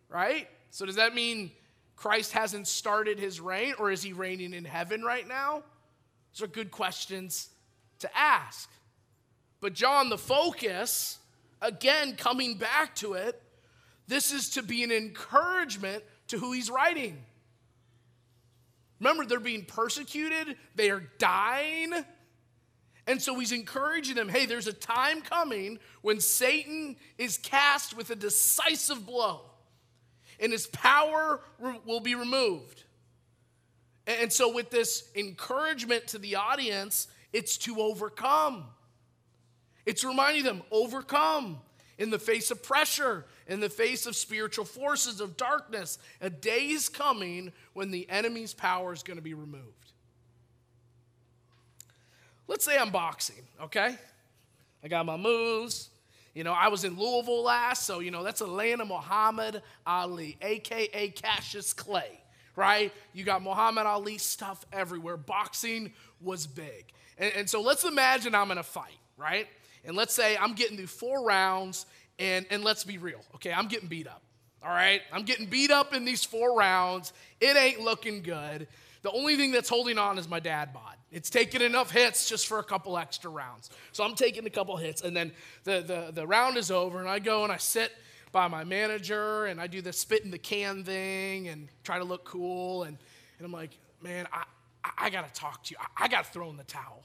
Right? 0.08 0.48
So 0.70 0.84
does 0.84 0.96
that 0.96 1.14
mean 1.14 1.52
Christ 1.94 2.32
hasn't 2.32 2.66
started 2.66 3.20
his 3.20 3.40
reign 3.40 3.74
or 3.78 3.92
is 3.92 4.02
he 4.02 4.12
reigning 4.12 4.54
in 4.54 4.64
heaven 4.64 5.02
right 5.02 5.26
now? 5.28 5.62
Those 6.32 6.48
are 6.48 6.50
good 6.50 6.72
questions 6.72 7.48
to 8.00 8.10
ask. 8.18 8.68
But 9.60 9.72
John, 9.72 10.08
the 10.08 10.18
focus, 10.18 11.20
again, 11.62 12.16
coming 12.16 12.58
back 12.58 12.96
to 12.96 13.12
it, 13.12 13.40
this 14.08 14.32
is 14.32 14.50
to 14.50 14.64
be 14.64 14.82
an 14.82 14.90
encouragement 14.90 16.02
to 16.26 16.40
who 16.40 16.50
he's 16.50 16.70
writing. 16.70 17.22
Remember, 19.00 19.24
they're 19.24 19.40
being 19.40 19.64
persecuted, 19.64 20.56
they 20.74 20.90
are 20.90 21.04
dying. 21.18 21.92
And 23.06 23.22
so 23.22 23.38
he's 23.38 23.52
encouraging 23.52 24.16
them 24.16 24.28
hey, 24.28 24.46
there's 24.46 24.66
a 24.66 24.72
time 24.72 25.22
coming 25.22 25.78
when 26.02 26.20
Satan 26.20 26.96
is 27.18 27.38
cast 27.38 27.96
with 27.96 28.10
a 28.10 28.16
decisive 28.16 29.06
blow 29.06 29.42
and 30.40 30.52
his 30.52 30.66
power 30.66 31.40
will 31.84 32.00
be 32.00 32.14
removed. 32.14 32.84
And 34.06 34.32
so, 34.32 34.52
with 34.52 34.70
this 34.70 35.10
encouragement 35.16 36.08
to 36.08 36.18
the 36.18 36.36
audience, 36.36 37.08
it's 37.32 37.56
to 37.58 37.80
overcome. 37.80 38.66
It's 39.84 40.04
reminding 40.04 40.44
them 40.44 40.62
overcome 40.70 41.58
in 41.98 42.10
the 42.10 42.18
face 42.18 42.50
of 42.50 42.62
pressure, 42.62 43.24
in 43.46 43.60
the 43.60 43.70
face 43.70 44.06
of 44.06 44.14
spiritual 44.16 44.64
forces 44.64 45.20
of 45.20 45.36
darkness. 45.36 45.98
A 46.20 46.30
day 46.30 46.68
is 46.68 46.88
coming 46.88 47.52
when 47.72 47.90
the 47.90 48.08
enemy's 48.10 48.52
power 48.52 48.92
is 48.92 49.02
going 49.02 49.16
to 49.16 49.22
be 49.22 49.34
removed. 49.34 49.92
Let's 52.48 52.64
say 52.64 52.78
I'm 52.78 52.90
boxing, 52.90 53.42
okay? 53.62 53.96
I 54.84 54.88
got 54.88 55.06
my 55.06 55.16
moves. 55.16 55.90
You 56.34 56.44
know, 56.44 56.52
I 56.52 56.68
was 56.68 56.84
in 56.84 56.98
Louisville 56.98 57.42
last, 57.42 57.86
so, 57.86 58.00
you 58.00 58.10
know, 58.10 58.22
that's 58.22 58.42
a 58.42 58.46
land 58.46 58.82
of 58.82 58.88
Muhammad 58.88 59.62
Ali, 59.86 60.36
AKA 60.42 61.08
Cassius 61.10 61.72
Clay, 61.72 62.20
right? 62.54 62.92
You 63.14 63.24
got 63.24 63.42
Muhammad 63.42 63.86
Ali 63.86 64.18
stuff 64.18 64.64
everywhere. 64.70 65.16
Boxing 65.16 65.92
was 66.20 66.46
big. 66.46 66.92
And, 67.16 67.32
and 67.34 67.50
so 67.50 67.62
let's 67.62 67.84
imagine 67.84 68.34
I'm 68.34 68.50
in 68.50 68.58
a 68.58 68.62
fight, 68.62 68.98
right? 69.16 69.48
And 69.86 69.96
let's 69.96 70.14
say 70.14 70.36
I'm 70.36 70.54
getting 70.54 70.76
through 70.76 70.88
four 70.88 71.24
rounds, 71.24 71.86
and, 72.18 72.44
and 72.50 72.64
let's 72.64 72.84
be 72.84 72.98
real, 72.98 73.20
okay? 73.36 73.52
I'm 73.52 73.68
getting 73.68 73.88
beat 73.88 74.08
up, 74.08 74.22
all 74.62 74.70
right? 74.70 75.00
I'm 75.12 75.22
getting 75.22 75.46
beat 75.46 75.70
up 75.70 75.94
in 75.94 76.04
these 76.04 76.24
four 76.24 76.56
rounds. 76.58 77.12
It 77.40 77.56
ain't 77.56 77.80
looking 77.80 78.22
good. 78.22 78.66
The 79.02 79.10
only 79.12 79.36
thing 79.36 79.52
that's 79.52 79.68
holding 79.68 79.98
on 79.98 80.18
is 80.18 80.28
my 80.28 80.40
dad 80.40 80.72
bod. 80.72 80.96
It's 81.12 81.30
taking 81.30 81.60
enough 81.60 81.92
hits 81.92 82.28
just 82.28 82.48
for 82.48 82.58
a 82.58 82.64
couple 82.64 82.98
extra 82.98 83.30
rounds. 83.30 83.70
So 83.92 84.02
I'm 84.02 84.16
taking 84.16 84.44
a 84.46 84.50
couple 84.50 84.76
hits, 84.76 85.02
and 85.02 85.16
then 85.16 85.32
the, 85.64 85.80
the, 85.86 86.10
the 86.12 86.26
round 86.26 86.56
is 86.56 86.70
over, 86.70 86.98
and 86.98 87.08
I 87.08 87.20
go 87.20 87.44
and 87.44 87.52
I 87.52 87.58
sit 87.58 87.92
by 88.32 88.48
my 88.48 88.64
manager, 88.64 89.46
and 89.46 89.60
I 89.60 89.68
do 89.68 89.80
the 89.80 89.92
spit 89.92 90.24
in 90.24 90.30
the 90.32 90.38
can 90.38 90.82
thing 90.82 91.48
and 91.48 91.68
try 91.84 91.98
to 91.98 92.04
look 92.04 92.24
cool. 92.24 92.82
And, 92.82 92.98
and 93.38 93.46
I'm 93.46 93.52
like, 93.52 93.70
man, 94.02 94.26
I, 94.32 94.42
I, 94.82 94.90
I 94.98 95.10
got 95.10 95.32
to 95.32 95.40
talk 95.40 95.62
to 95.64 95.70
you. 95.70 95.76
I, 95.80 96.04
I 96.04 96.08
got 96.08 96.24
to 96.24 96.30
throw 96.32 96.50
in 96.50 96.56
the 96.56 96.64
towel. 96.64 97.04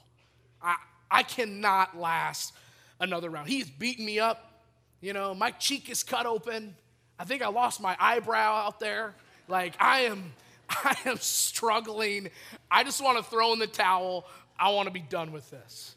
I, 0.60 0.76
I 1.10 1.22
cannot 1.22 1.96
last 1.96 2.54
another 3.02 3.28
round. 3.28 3.48
He's 3.48 3.68
beating 3.68 4.06
me 4.06 4.18
up. 4.18 4.62
You 5.00 5.12
know, 5.12 5.34
my 5.34 5.50
cheek 5.50 5.90
is 5.90 6.02
cut 6.02 6.24
open. 6.24 6.74
I 7.18 7.24
think 7.24 7.42
I 7.42 7.48
lost 7.48 7.80
my 7.80 7.96
eyebrow 8.00 8.66
out 8.66 8.80
there. 8.80 9.14
Like 9.48 9.74
I 9.78 10.02
am 10.02 10.32
I 10.70 10.96
am 11.04 11.18
struggling. 11.18 12.30
I 12.70 12.84
just 12.84 13.02
want 13.02 13.18
to 13.18 13.24
throw 13.24 13.52
in 13.52 13.58
the 13.58 13.66
towel. 13.66 14.26
I 14.58 14.70
want 14.70 14.86
to 14.86 14.92
be 14.92 15.00
done 15.00 15.32
with 15.32 15.50
this. 15.50 15.96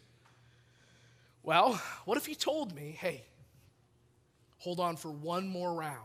Well, 1.44 1.80
what 2.06 2.18
if 2.18 2.26
he 2.26 2.34
told 2.34 2.76
me, 2.76 2.98
hey, 3.00 3.24
hold 4.58 4.80
on 4.80 4.96
for 4.98 5.12
one 5.12 5.48
more 5.48 5.74
round? 5.74 6.00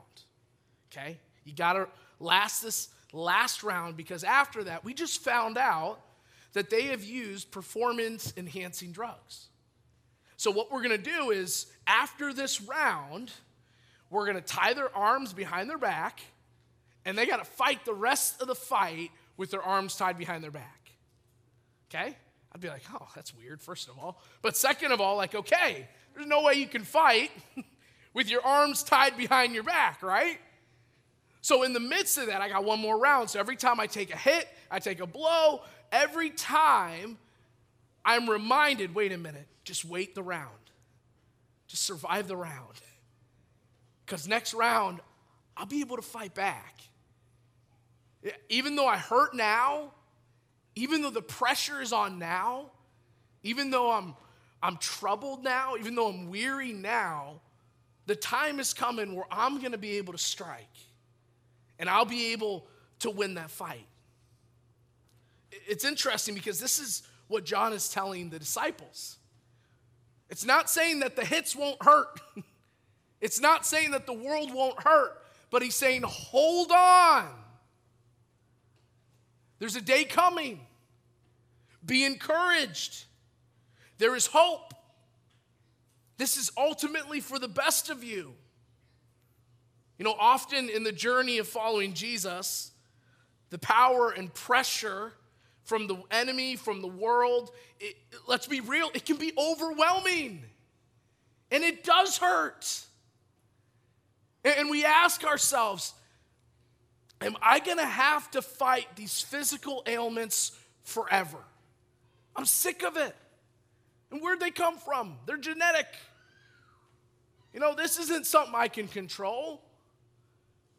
Okay? 0.93 1.19
You 1.45 1.55
got 1.55 1.73
to 1.73 1.89
last 2.21 2.63
this 2.63 2.91
last 3.13 3.63
round 3.63 3.97
because 3.97 4.23
after 4.23 4.65
that, 4.65 4.85
we 4.85 4.93
just 4.93 5.23
found 5.23 5.57
out 5.57 6.01
that 6.53 6.69
they 6.69 6.85
have 6.85 7.03
used 7.03 7.51
performance 7.51 8.33
enhancing 8.37 8.93
drugs. 8.93 9.50
So, 10.41 10.51
what 10.51 10.73
we're 10.73 10.81
going 10.81 10.97
to 10.97 11.11
do 11.11 11.33
is 11.33 11.67
after 11.87 12.33
this 12.33 12.63
round, 12.63 13.31
we're 14.09 14.25
going 14.25 14.43
to 14.43 14.43
tie 14.43 14.73
their 14.73 14.89
arms 14.97 15.35
behind 15.35 15.69
their 15.69 15.77
back 15.77 16.23
and 17.05 17.19
they 17.19 17.27
got 17.27 17.45
to 17.45 17.45
fight 17.45 17.85
the 17.85 17.93
rest 17.93 18.41
of 18.41 18.49
the 18.49 18.55
fight 18.55 19.11
with 19.37 19.51
their 19.51 19.61
arms 19.61 19.97
tied 19.97 20.17
behind 20.17 20.43
their 20.43 20.51
back. 20.51 20.93
Okay? 21.91 22.17
I'd 22.55 22.61
be 22.63 22.69
like, 22.69 22.85
oh, 22.91 23.07
that's 23.15 23.37
weird, 23.37 23.61
first 23.61 23.91
of 23.91 23.99
all. 23.99 24.23
But 24.41 24.57
second 24.57 24.93
of 24.93 25.01
all, 25.03 25.19
like, 25.19 25.35
okay, 25.35 25.87
there's 26.15 26.27
no 26.27 26.41
way 26.41 26.55
you 26.55 26.67
can 26.67 26.85
fight 26.85 27.31
with 28.15 28.31
your 28.31 28.43
arms 28.43 28.83
tied 28.83 29.19
behind 29.19 29.53
your 29.53 29.65
back, 29.65 30.03
right? 30.03 30.39
So, 31.43 31.65
in 31.65 31.75
the 31.75 31.81
midst 31.81 32.17
of 32.17 32.29
that, 32.29 32.41
I 32.41 32.49
got 32.49 32.65
one 32.65 32.81
more 32.81 32.99
round. 32.99 33.29
So, 33.29 33.41
every 33.41 33.57
time 33.57 33.79
I 33.79 33.87
take 33.87 34.11
a 34.11 34.17
hit, 34.17 34.49
I 34.71 34.79
take 34.79 35.01
a 35.01 35.07
blow, 35.07 35.61
every 35.93 36.31
time 36.31 37.19
I'm 38.07 38.31
reminded 38.31 38.95
wait 38.95 39.13
a 39.13 39.19
minute, 39.19 39.47
just 39.71 39.85
wait 39.85 40.17
the 40.17 40.23
round, 40.23 40.51
just 41.69 41.85
survive 41.85 42.27
the 42.27 42.37
round. 42.37 42.75
Because 44.05 44.27
next 44.27 44.55
round, 44.55 44.99
I'll 45.57 45.67
be 45.67 45.83
able 45.83 45.95
to 45.95 46.03
fight 46.03 46.35
back. 46.35 46.81
Even 48.49 48.75
though 48.75 48.89
I 48.89 48.97
hurt 48.97 49.37
now, 49.37 49.93
even 50.75 51.01
though 51.01 51.11
the 51.11 51.23
pressure 51.23 51.81
is 51.81 51.93
on 51.93 52.19
now, 52.19 52.73
even 53.45 53.71
though 53.71 53.93
I'm, 53.93 54.17
I'm 54.61 54.79
troubled 54.79 55.45
now, 55.45 55.77
even 55.79 55.95
though 55.95 56.09
I'm 56.09 56.29
weary 56.29 56.73
now, 56.73 57.41
the 58.07 58.17
time 58.17 58.59
is 58.59 58.75
coming 58.75 59.15
where 59.15 59.27
I'm 59.31 59.61
going 59.61 59.71
to 59.71 59.79
be 59.79 59.99
able 59.99 60.13
to 60.13 60.19
strike 60.19 60.77
and 61.79 61.89
I'll 61.89 62.05
be 62.05 62.33
able 62.33 62.67
to 62.99 63.11
win 63.11 63.35
that 63.35 63.49
fight. 63.49 63.87
It's 65.53 65.85
interesting 65.85 66.35
because 66.35 66.59
this 66.59 66.81
is 66.81 67.05
what 67.29 67.45
John 67.45 67.73
is 67.73 67.89
telling 67.89 68.29
the 68.31 68.41
disciples. 68.41 69.19
It's 70.31 70.45
not 70.45 70.71
saying 70.71 71.01
that 71.01 71.17
the 71.17 71.25
hits 71.25 71.57
won't 71.57 71.83
hurt. 71.83 72.21
it's 73.21 73.41
not 73.41 73.67
saying 73.67 73.91
that 73.91 74.07
the 74.07 74.13
world 74.13 74.55
won't 74.55 74.81
hurt, 74.83 75.21
but 75.51 75.61
he's 75.61 75.75
saying, 75.75 76.03
hold 76.07 76.71
on. 76.71 77.29
There's 79.59 79.77
a 79.77 79.81
day 79.81 80.05
coming. 80.05 80.61
Be 81.85 82.05
encouraged. 82.05 83.05
There 83.99 84.15
is 84.15 84.27
hope. 84.27 84.73
This 86.17 86.37
is 86.37 86.53
ultimately 86.57 87.21
for 87.21 87.39
the 87.39 87.49
best 87.49 87.91
of 87.91 88.05
you. 88.05 88.35
You 89.99 90.05
know, 90.05 90.15
often 90.19 90.71
in 90.71 90.85
the 90.85 90.93
journey 90.93 91.39
of 91.39 91.49
following 91.49 91.93
Jesus, 91.93 92.71
the 93.51 93.59
power 93.59 94.11
and 94.11 94.33
pressure 94.33 95.13
from 95.71 95.87
the 95.87 96.03
enemy, 96.11 96.57
from 96.57 96.83
the 96.83 96.89
world, 96.89 97.53
it, 97.79 97.95
let's 98.27 98.49
be 98.49 98.59
real, 98.59 98.91
it 98.93 99.07
can 99.07 99.17
be 99.17 99.33
overwhelming. 99.39 100.43
And 101.53 101.63
it 101.63 101.85
does 101.85 102.19
hurt. 102.19 102.85
And 104.45 104.69
we 104.69 104.85
ask 104.85 105.23
ourselves, 105.23 105.95
Am 107.21 107.37
I 107.41 107.61
gonna 107.61 107.87
have 107.87 108.29
to 108.33 108.43
fight 108.43 108.89
these 108.97 109.21
physical 109.21 109.85
ailments 109.87 110.59
forever? 110.83 111.39
I'm 112.35 112.47
sick 112.47 112.83
of 112.83 112.97
it. 112.97 113.15
And 114.11 114.21
where'd 114.21 114.41
they 114.41 114.51
come 114.51 114.77
from? 114.77 115.19
They're 115.25 115.37
genetic. 115.37 115.87
You 117.55 117.61
know, 117.61 117.77
this 117.77 117.97
isn't 118.01 118.27
something 118.27 118.55
I 118.57 118.67
can 118.67 118.89
control. 118.89 119.63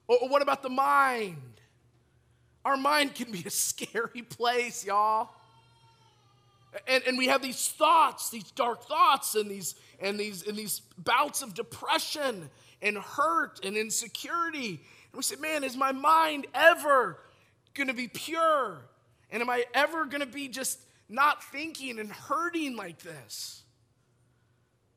Or, 0.07 0.17
or 0.23 0.27
what 0.27 0.41
about 0.41 0.63
the 0.63 0.69
mind? 0.69 1.37
Our 2.63 2.77
mind 2.77 3.15
can 3.15 3.31
be 3.31 3.43
a 3.45 3.49
scary 3.49 4.21
place, 4.21 4.85
y'all. 4.85 5.29
And, 6.87 7.03
and 7.05 7.17
we 7.17 7.27
have 7.27 7.41
these 7.41 7.67
thoughts, 7.67 8.29
these 8.29 8.49
dark 8.51 8.87
thoughts, 8.87 9.35
and 9.35 9.51
these, 9.51 9.75
and, 9.99 10.19
these, 10.19 10.47
and 10.47 10.55
these 10.55 10.81
bouts 10.97 11.41
of 11.41 11.53
depression 11.53 12.49
and 12.81 12.97
hurt 12.97 13.59
and 13.65 13.75
insecurity 13.75 14.79
and 15.11 15.17
we 15.17 15.23
say, 15.23 15.35
man, 15.35 15.63
is 15.63 15.75
my 15.75 15.91
mind 15.91 16.47
ever 16.53 17.17
going 17.73 17.87
to 17.87 17.93
be 17.93 18.07
pure? 18.07 18.81
And 19.29 19.41
am 19.41 19.49
I 19.49 19.65
ever 19.73 20.05
going 20.05 20.21
to 20.21 20.25
be 20.25 20.47
just 20.47 20.79
not 21.09 21.43
thinking 21.43 21.99
and 21.99 22.09
hurting 22.09 22.75
like 22.77 22.99
this? 22.99 23.63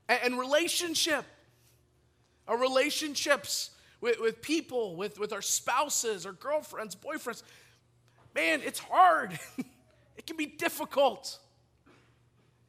And, 0.08 0.20
and 0.24 0.38
relationship, 0.38 1.24
our 2.46 2.56
relationships 2.56 3.70
with, 4.04 4.20
with 4.20 4.42
people, 4.42 4.96
with, 4.96 5.18
with 5.18 5.32
our 5.32 5.40
spouses, 5.40 6.26
our 6.26 6.32
girlfriends, 6.32 6.94
boyfriends, 6.94 7.42
man, 8.34 8.60
it's 8.62 8.78
hard. 8.78 9.38
it 10.18 10.26
can 10.26 10.36
be 10.36 10.44
difficult. 10.44 11.38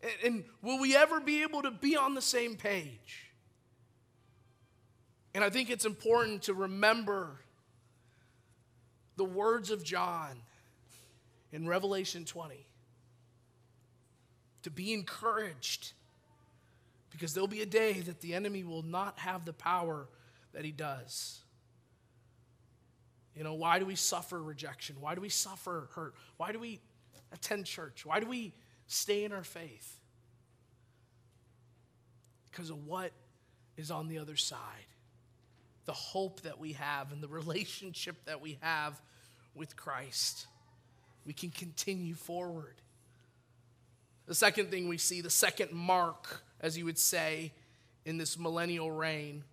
And, 0.01 0.13
and 0.23 0.43
will 0.61 0.79
we 0.79 0.95
ever 0.95 1.19
be 1.19 1.43
able 1.43 1.61
to 1.63 1.71
be 1.71 1.97
on 1.97 2.15
the 2.15 2.21
same 2.21 2.55
page? 2.55 3.33
And 5.33 5.43
I 5.43 5.49
think 5.49 5.69
it's 5.69 5.83
important 5.83 6.43
to 6.43 6.53
remember 6.53 7.41
the 9.17 9.25
words 9.25 9.71
of 9.71 9.83
John 9.83 10.37
in 11.51 11.67
Revelation 11.67 12.23
20 12.23 12.65
to 14.63 14.69
be 14.71 14.93
encouraged 14.93 15.91
because 17.11 17.33
there'll 17.33 17.45
be 17.45 17.61
a 17.61 17.65
day 17.65 17.99
that 17.99 18.21
the 18.21 18.33
enemy 18.33 18.63
will 18.63 18.83
not 18.83 19.19
have 19.19 19.43
the 19.43 19.51
power 19.51 20.07
that 20.55 20.65
he 20.65 20.71
does. 20.71 21.41
You 23.35 23.43
know, 23.43 23.53
why 23.53 23.77
do 23.77 23.85
we 23.85 23.95
suffer 23.95 24.41
rejection? 24.41 24.95
Why 24.99 25.13
do 25.13 25.21
we 25.21 25.29
suffer 25.29 25.89
hurt? 25.93 26.15
Why 26.37 26.53
do 26.53 26.59
we 26.59 26.79
attend 27.33 27.65
church? 27.65 28.05
Why 28.05 28.21
do 28.21 28.27
we 28.27 28.53
stay 28.87 29.25
in 29.25 29.33
our 29.33 29.43
faith? 29.43 29.99
Because 32.49 32.69
of 32.69 32.87
what 32.87 33.11
is 33.77 33.91
on 33.91 34.07
the 34.07 34.17
other 34.17 34.37
side 34.37 34.87
the 35.83 35.93
hope 35.93 36.41
that 36.41 36.59
we 36.59 36.73
have 36.73 37.11
and 37.11 37.21
the 37.21 37.27
relationship 37.27 38.15
that 38.25 38.41
we 38.41 38.57
have 38.61 38.99
with 39.53 39.75
Christ. 39.75 40.47
We 41.27 41.33
can 41.33 41.51
continue 41.51 42.15
forward. 42.15 42.81
The 44.25 44.33
second 44.33 44.71
thing 44.71 44.87
we 44.87 44.97
see, 44.97 45.21
the 45.21 45.29
second 45.29 45.71
mark, 45.73 46.41
as 46.59 46.75
you 46.75 46.85
would 46.85 46.97
say, 46.97 47.51
in 48.03 48.17
this 48.17 48.39
millennial 48.39 48.89
reign, 48.89 49.43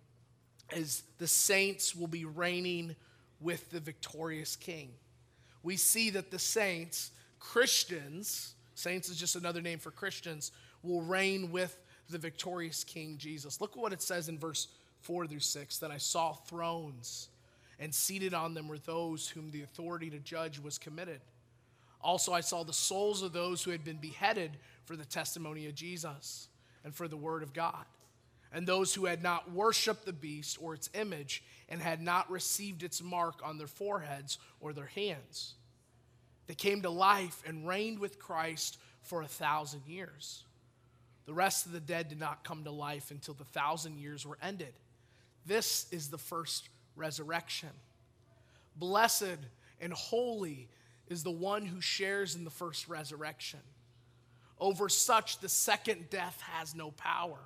is 0.71 1.03
the 1.19 1.27
saints 1.27 1.95
will 1.95 2.07
be 2.07 2.25
reigning 2.25 2.95
with 3.39 3.69
the 3.71 3.79
victorious 3.79 4.55
king. 4.55 4.91
We 5.61 5.77
see 5.77 6.09
that 6.11 6.31
the 6.31 6.39
saints, 6.39 7.11
Christians, 7.39 8.55
saints 8.75 9.09
is 9.09 9.17
just 9.17 9.35
another 9.35 9.61
name 9.61 9.79
for 9.79 9.91
Christians, 9.91 10.51
will 10.81 11.01
reign 11.01 11.51
with 11.51 11.77
the 12.09 12.17
victorious 12.17 12.83
king 12.83 13.17
Jesus. 13.17 13.61
Look 13.61 13.71
at 13.75 13.81
what 13.81 13.93
it 13.93 14.01
says 14.01 14.29
in 14.29 14.37
verse 14.37 14.67
4 15.01 15.27
through 15.27 15.39
6 15.39 15.77
that 15.79 15.91
I 15.91 15.97
saw 15.97 16.33
thrones, 16.33 17.29
and 17.79 17.93
seated 17.93 18.33
on 18.33 18.53
them 18.53 18.67
were 18.67 18.77
those 18.77 19.27
whom 19.27 19.51
the 19.51 19.63
authority 19.63 20.09
to 20.09 20.19
judge 20.19 20.59
was 20.59 20.77
committed. 20.77 21.21
Also, 22.01 22.33
I 22.33 22.41
saw 22.41 22.63
the 22.63 22.73
souls 22.73 23.21
of 23.21 23.31
those 23.31 23.63
who 23.63 23.71
had 23.71 23.83
been 23.83 23.97
beheaded 23.97 24.57
for 24.85 24.95
the 24.95 25.05
testimony 25.05 25.67
of 25.67 25.75
Jesus 25.75 26.49
and 26.83 26.93
for 26.93 27.07
the 27.07 27.17
word 27.17 27.43
of 27.43 27.53
God, 27.53 27.85
and 28.53 28.67
those 28.67 28.93
who 28.93 29.05
had 29.05 29.23
not 29.23 29.51
worshiped 29.51 30.05
the 30.05 30.13
beast 30.13 30.57
or 30.61 30.75
its 30.75 30.89
image 30.93 31.43
and 31.67 31.81
had 31.81 32.01
not 32.01 32.29
received 32.29 32.83
its 32.83 33.01
mark 33.01 33.41
on 33.43 33.57
their 33.57 33.67
foreheads 33.67 34.37
or 34.59 34.71
their 34.71 34.85
hands. 34.85 35.55
They 36.45 36.53
came 36.53 36.83
to 36.83 36.89
life 36.89 37.41
and 37.47 37.67
reigned 37.67 37.99
with 37.99 38.19
Christ 38.19 38.77
for 39.01 39.23
a 39.23 39.27
thousand 39.27 39.81
years. 39.87 40.43
The 41.25 41.33
rest 41.33 41.65
of 41.65 41.71
the 41.71 41.79
dead 41.79 42.09
did 42.09 42.19
not 42.19 42.43
come 42.43 42.63
to 42.65 42.71
life 42.71 43.09
until 43.09 43.33
the 43.33 43.45
thousand 43.45 43.97
years 43.97 44.25
were 44.25 44.37
ended. 44.41 44.73
This 45.45 45.87
is 45.91 46.09
the 46.09 46.17
first 46.17 46.69
resurrection. 46.95 47.69
Blessed 48.75 49.37
and 49.81 49.93
holy 49.93 50.69
is 51.07 51.23
the 51.23 51.31
one 51.31 51.65
who 51.65 51.81
shares 51.81 52.35
in 52.35 52.43
the 52.43 52.49
first 52.49 52.87
resurrection. 52.87 53.59
Over 54.59 54.89
such, 54.89 55.39
the 55.39 55.49
second 55.49 56.09
death 56.09 56.41
has 56.41 56.75
no 56.75 56.91
power. 56.91 57.39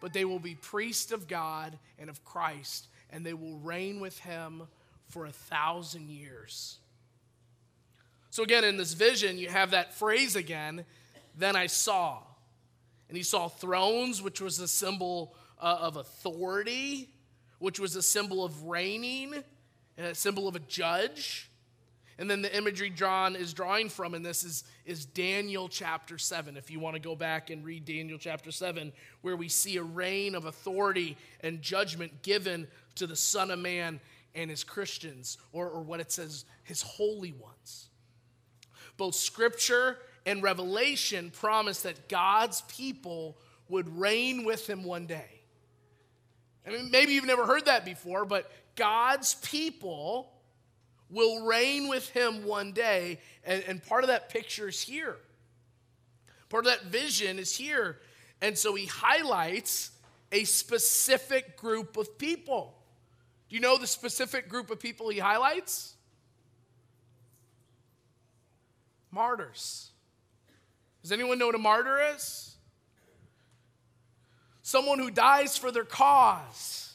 But 0.00 0.12
they 0.12 0.24
will 0.24 0.38
be 0.38 0.54
priests 0.54 1.12
of 1.12 1.28
God 1.28 1.78
and 1.98 2.10
of 2.10 2.24
Christ, 2.24 2.88
and 3.10 3.24
they 3.24 3.34
will 3.34 3.58
reign 3.58 4.00
with 4.00 4.18
him 4.18 4.62
for 5.08 5.26
a 5.26 5.32
thousand 5.32 6.08
years. 6.08 6.78
So, 8.30 8.42
again, 8.42 8.64
in 8.64 8.76
this 8.76 8.92
vision, 8.92 9.38
you 9.38 9.48
have 9.48 9.70
that 9.70 9.94
phrase 9.94 10.36
again, 10.36 10.84
then 11.38 11.56
I 11.56 11.66
saw. 11.66 12.18
And 13.08 13.16
he 13.16 13.22
saw 13.22 13.48
thrones, 13.48 14.20
which 14.20 14.40
was 14.40 14.58
a 14.58 14.68
symbol 14.68 15.34
uh, 15.60 15.78
of 15.80 15.96
authority, 15.96 17.08
which 17.58 17.80
was 17.80 17.96
a 17.96 18.02
symbol 18.02 18.44
of 18.44 18.64
reigning 18.64 19.34
and 19.96 20.06
a 20.06 20.14
symbol 20.14 20.48
of 20.48 20.56
a 20.56 20.60
judge. 20.60 21.45
And 22.18 22.30
then 22.30 22.40
the 22.40 22.56
imagery 22.56 22.88
John 22.88 23.36
is 23.36 23.52
drawing 23.52 23.90
from 23.90 24.14
in 24.14 24.22
this 24.22 24.42
is, 24.42 24.64
is 24.86 25.04
Daniel 25.04 25.68
chapter 25.68 26.16
7. 26.16 26.56
If 26.56 26.70
you 26.70 26.80
want 26.80 26.94
to 26.94 27.00
go 27.00 27.14
back 27.14 27.50
and 27.50 27.64
read 27.64 27.84
Daniel 27.84 28.18
chapter 28.18 28.50
7, 28.50 28.92
where 29.20 29.36
we 29.36 29.48
see 29.48 29.76
a 29.76 29.82
reign 29.82 30.34
of 30.34 30.46
authority 30.46 31.16
and 31.40 31.60
judgment 31.60 32.22
given 32.22 32.68
to 32.94 33.06
the 33.06 33.16
Son 33.16 33.50
of 33.50 33.58
Man 33.58 34.00
and 34.34 34.48
his 34.48 34.64
Christians, 34.64 35.36
or, 35.52 35.68
or 35.68 35.82
what 35.82 36.00
it 36.00 36.10
says, 36.10 36.46
his 36.64 36.80
holy 36.80 37.32
ones. 37.32 37.88
Both 38.96 39.14
scripture 39.14 39.98
and 40.24 40.42
revelation 40.42 41.30
promise 41.30 41.82
that 41.82 42.08
God's 42.08 42.62
people 42.62 43.36
would 43.68 43.98
reign 43.98 44.44
with 44.44 44.68
him 44.68 44.84
one 44.84 45.06
day. 45.06 45.42
I 46.66 46.70
mean, 46.70 46.90
maybe 46.90 47.12
you've 47.12 47.26
never 47.26 47.46
heard 47.46 47.66
that 47.66 47.84
before, 47.84 48.24
but 48.24 48.50
God's 48.74 49.34
people 49.34 50.32
will 51.10 51.44
reign 51.46 51.88
with 51.88 52.08
him 52.10 52.44
one 52.44 52.72
day. 52.72 53.20
And, 53.44 53.62
and 53.66 53.82
part 53.82 54.04
of 54.04 54.08
that 54.08 54.28
picture 54.28 54.68
is 54.68 54.80
here. 54.80 55.16
Part 56.48 56.66
of 56.66 56.72
that 56.72 56.84
vision 56.84 57.38
is 57.38 57.56
here. 57.56 57.98
And 58.40 58.56
so 58.56 58.74
he 58.74 58.86
highlights 58.86 59.90
a 60.32 60.44
specific 60.44 61.56
group 61.56 61.96
of 61.96 62.18
people. 62.18 62.74
Do 63.48 63.56
you 63.56 63.62
know 63.62 63.78
the 63.78 63.86
specific 63.86 64.48
group 64.48 64.70
of 64.70 64.80
people 64.80 65.08
he 65.08 65.18
highlights? 65.18 65.94
Martyrs. 69.10 69.90
Does 71.02 71.12
anyone 71.12 71.38
know 71.38 71.46
what 71.46 71.54
a 71.54 71.58
martyr 71.58 71.98
is? 72.14 72.56
Someone 74.62 74.98
who 74.98 75.12
dies 75.12 75.56
for 75.56 75.70
their 75.70 75.84
cause. 75.84 76.94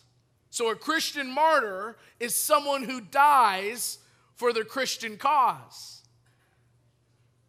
So 0.49 0.69
a 0.69 0.75
Christian 0.75 1.33
martyr 1.33 1.95
is 2.19 2.35
someone 2.35 2.83
who 2.83 2.99
dies 2.99 3.99
for 4.41 4.53
their 4.53 4.63
Christian 4.63 5.17
cause. 5.17 6.01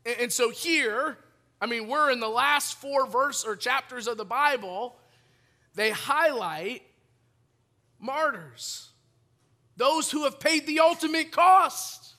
And 0.04 0.30
so 0.30 0.50
here, 0.50 1.16
I 1.58 1.64
mean, 1.64 1.88
we're 1.88 2.10
in 2.10 2.20
the 2.20 2.28
last 2.28 2.74
four 2.74 3.06
verse 3.06 3.46
or 3.46 3.56
chapters 3.56 4.06
of 4.06 4.18
the 4.18 4.26
Bible, 4.26 4.96
they 5.74 5.88
highlight 5.88 6.82
martyrs, 7.98 8.90
those 9.74 10.10
who 10.10 10.24
have 10.24 10.38
paid 10.38 10.66
the 10.66 10.80
ultimate 10.80 11.32
cost. 11.32 12.16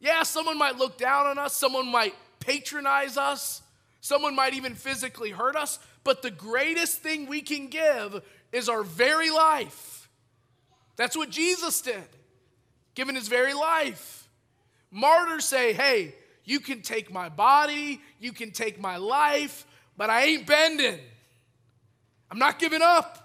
Yeah, 0.00 0.24
someone 0.24 0.58
might 0.58 0.76
look 0.76 0.98
down 0.98 1.26
on 1.26 1.38
us, 1.38 1.54
someone 1.54 1.86
might 1.86 2.16
patronize 2.40 3.16
us, 3.16 3.62
someone 4.00 4.34
might 4.34 4.54
even 4.54 4.74
physically 4.74 5.30
hurt 5.30 5.54
us, 5.54 5.78
but 6.02 6.22
the 6.22 6.32
greatest 6.32 7.02
thing 7.02 7.28
we 7.28 7.40
can 7.40 7.68
give 7.68 8.20
is 8.50 8.68
our 8.68 8.82
very 8.82 9.30
life. 9.30 10.10
That's 10.96 11.16
what 11.16 11.30
Jesus 11.30 11.80
did 11.80 12.08
given 12.94 13.14
his 13.14 13.28
very 13.28 13.54
life. 13.54 14.28
Martyrs 14.90 15.44
say, 15.44 15.72
hey, 15.72 16.14
you 16.44 16.60
can 16.60 16.82
take 16.82 17.12
my 17.12 17.28
body, 17.28 18.00
you 18.20 18.32
can 18.32 18.50
take 18.50 18.80
my 18.80 18.96
life, 18.96 19.66
but 19.96 20.10
I 20.10 20.24
ain't 20.24 20.46
bending. 20.46 21.00
I'm 22.30 22.38
not 22.38 22.58
giving 22.58 22.82
up. 22.82 23.20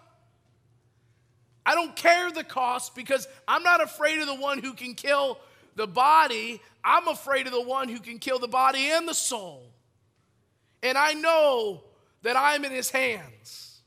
I 1.65 1.75
don't 1.75 1.95
care 1.95 2.31
the 2.31 2.43
cost 2.43 2.95
because 2.95 3.27
I'm 3.47 3.63
not 3.63 3.81
afraid 3.81 4.19
of 4.19 4.27
the 4.27 4.35
one 4.35 4.59
who 4.59 4.73
can 4.73 4.95
kill 4.95 5.39
the 5.75 5.87
body. 5.87 6.61
I'm 6.83 7.07
afraid 7.07 7.45
of 7.45 7.53
the 7.53 7.61
one 7.61 7.89
who 7.89 7.99
can 7.99 8.19
kill 8.19 8.39
the 8.39 8.47
body 8.47 8.89
and 8.89 9.07
the 9.07 9.13
soul. 9.13 9.71
And 10.81 10.97
I 10.97 11.13
know 11.13 11.83
that 12.23 12.35
I'm 12.35 12.65
in 12.65 12.71
his 12.71 12.89
hands. 12.89 13.81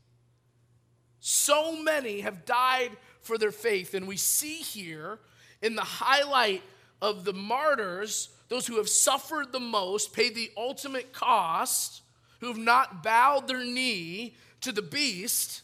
So 1.20 1.82
many 1.82 2.20
have 2.20 2.44
died 2.44 2.90
for 3.20 3.38
their 3.38 3.52
faith. 3.52 3.94
And 3.94 4.06
we 4.06 4.16
see 4.16 4.56
here 4.56 5.18
in 5.62 5.76
the 5.76 5.82
highlight 5.82 6.62
of 7.00 7.24
the 7.24 7.32
martyrs, 7.32 8.28
those 8.48 8.66
who 8.66 8.76
have 8.76 8.88
suffered 8.88 9.52
the 9.52 9.60
most, 9.60 10.12
paid 10.12 10.34
the 10.34 10.50
ultimate 10.56 11.12
cost, 11.12 12.02
who 12.40 12.48
have 12.48 12.58
not 12.58 13.02
bowed 13.02 13.48
their 13.48 13.64
knee 13.64 14.34
to 14.60 14.72
the 14.72 14.82
beast, 14.82 15.62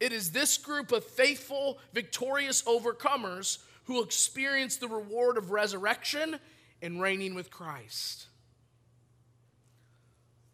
it 0.00 0.12
is 0.12 0.32
this 0.32 0.56
group 0.56 0.92
of 0.92 1.04
faithful, 1.04 1.78
victorious 1.92 2.62
overcomers 2.62 3.58
who 3.84 4.02
experience 4.02 4.76
the 4.76 4.88
reward 4.88 5.36
of 5.36 5.50
resurrection 5.50 6.38
and 6.80 7.02
reigning 7.02 7.34
with 7.34 7.50
Christ. 7.50 8.26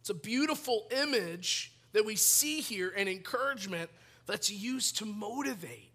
It's 0.01 0.09
a 0.09 0.13
beautiful 0.13 0.87
image 0.91 1.71
that 1.93 2.05
we 2.05 2.15
see 2.15 2.59
here 2.59 2.93
and 2.95 3.07
encouragement 3.07 3.89
that's 4.25 4.51
used 4.51 4.97
to 4.97 5.05
motivate. 5.05 5.86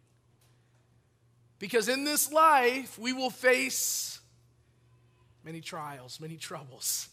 Because 1.62 1.88
in 1.88 2.02
this 2.02 2.32
life, 2.32 2.98
we 2.98 3.12
will 3.12 3.30
face 3.30 4.18
many 5.44 5.60
trials, 5.60 6.18
many 6.20 6.36
troubles. 6.36 7.08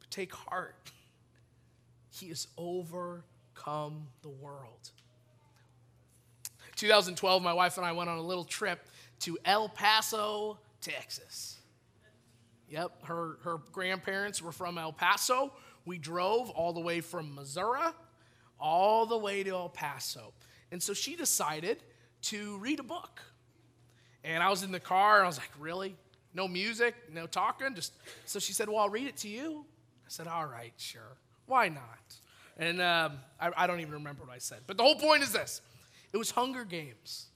But 0.00 0.10
take 0.10 0.34
heart, 0.34 0.90
He 2.08 2.28
has 2.28 2.48
overcome 2.56 4.06
the 4.22 4.30
world. 4.30 4.90
2012, 6.76 7.42
my 7.42 7.52
wife 7.52 7.76
and 7.76 7.84
I 7.84 7.92
went 7.92 8.08
on 8.08 8.16
a 8.16 8.22
little 8.22 8.44
trip 8.44 8.88
to 9.20 9.36
El 9.44 9.68
Paso, 9.68 10.58
Texas. 10.80 11.58
Yep, 12.70 13.04
her, 13.04 13.36
her 13.42 13.58
grandparents 13.70 14.40
were 14.40 14.52
from 14.52 14.78
El 14.78 14.94
Paso. 14.94 15.52
We 15.84 15.98
drove 15.98 16.48
all 16.48 16.72
the 16.72 16.80
way 16.80 17.02
from 17.02 17.34
Missouri 17.34 17.82
all 18.58 19.04
the 19.04 19.18
way 19.18 19.42
to 19.42 19.50
El 19.50 19.68
Paso. 19.68 20.32
And 20.72 20.82
so 20.82 20.94
she 20.94 21.14
decided 21.14 21.82
to 22.22 22.58
read 22.58 22.80
a 22.80 22.82
book. 22.82 23.20
And 24.24 24.42
I 24.42 24.50
was 24.50 24.62
in 24.62 24.72
the 24.72 24.80
car 24.80 25.16
and 25.16 25.24
I 25.24 25.26
was 25.26 25.38
like, 25.38 25.50
really? 25.58 25.96
No 26.34 26.46
music, 26.46 26.94
no 27.12 27.26
talking? 27.26 27.74
Just 27.74 27.92
so 28.26 28.38
she 28.38 28.52
said, 28.52 28.68
Well, 28.68 28.78
I'll 28.78 28.90
read 28.90 29.06
it 29.06 29.16
to 29.18 29.28
you. 29.28 29.64
I 30.06 30.08
said, 30.08 30.26
All 30.26 30.46
right, 30.46 30.72
sure. 30.76 31.16
Why 31.46 31.68
not? 31.68 31.82
And 32.58 32.82
um, 32.82 33.12
I, 33.40 33.50
I 33.56 33.66
don't 33.66 33.80
even 33.80 33.94
remember 33.94 34.24
what 34.24 34.34
I 34.34 34.38
said. 34.38 34.58
But 34.66 34.76
the 34.76 34.82
whole 34.82 34.96
point 34.96 35.22
is 35.22 35.32
this 35.32 35.60
it 36.12 36.16
was 36.16 36.30
Hunger 36.30 36.64
Games. 36.64 37.26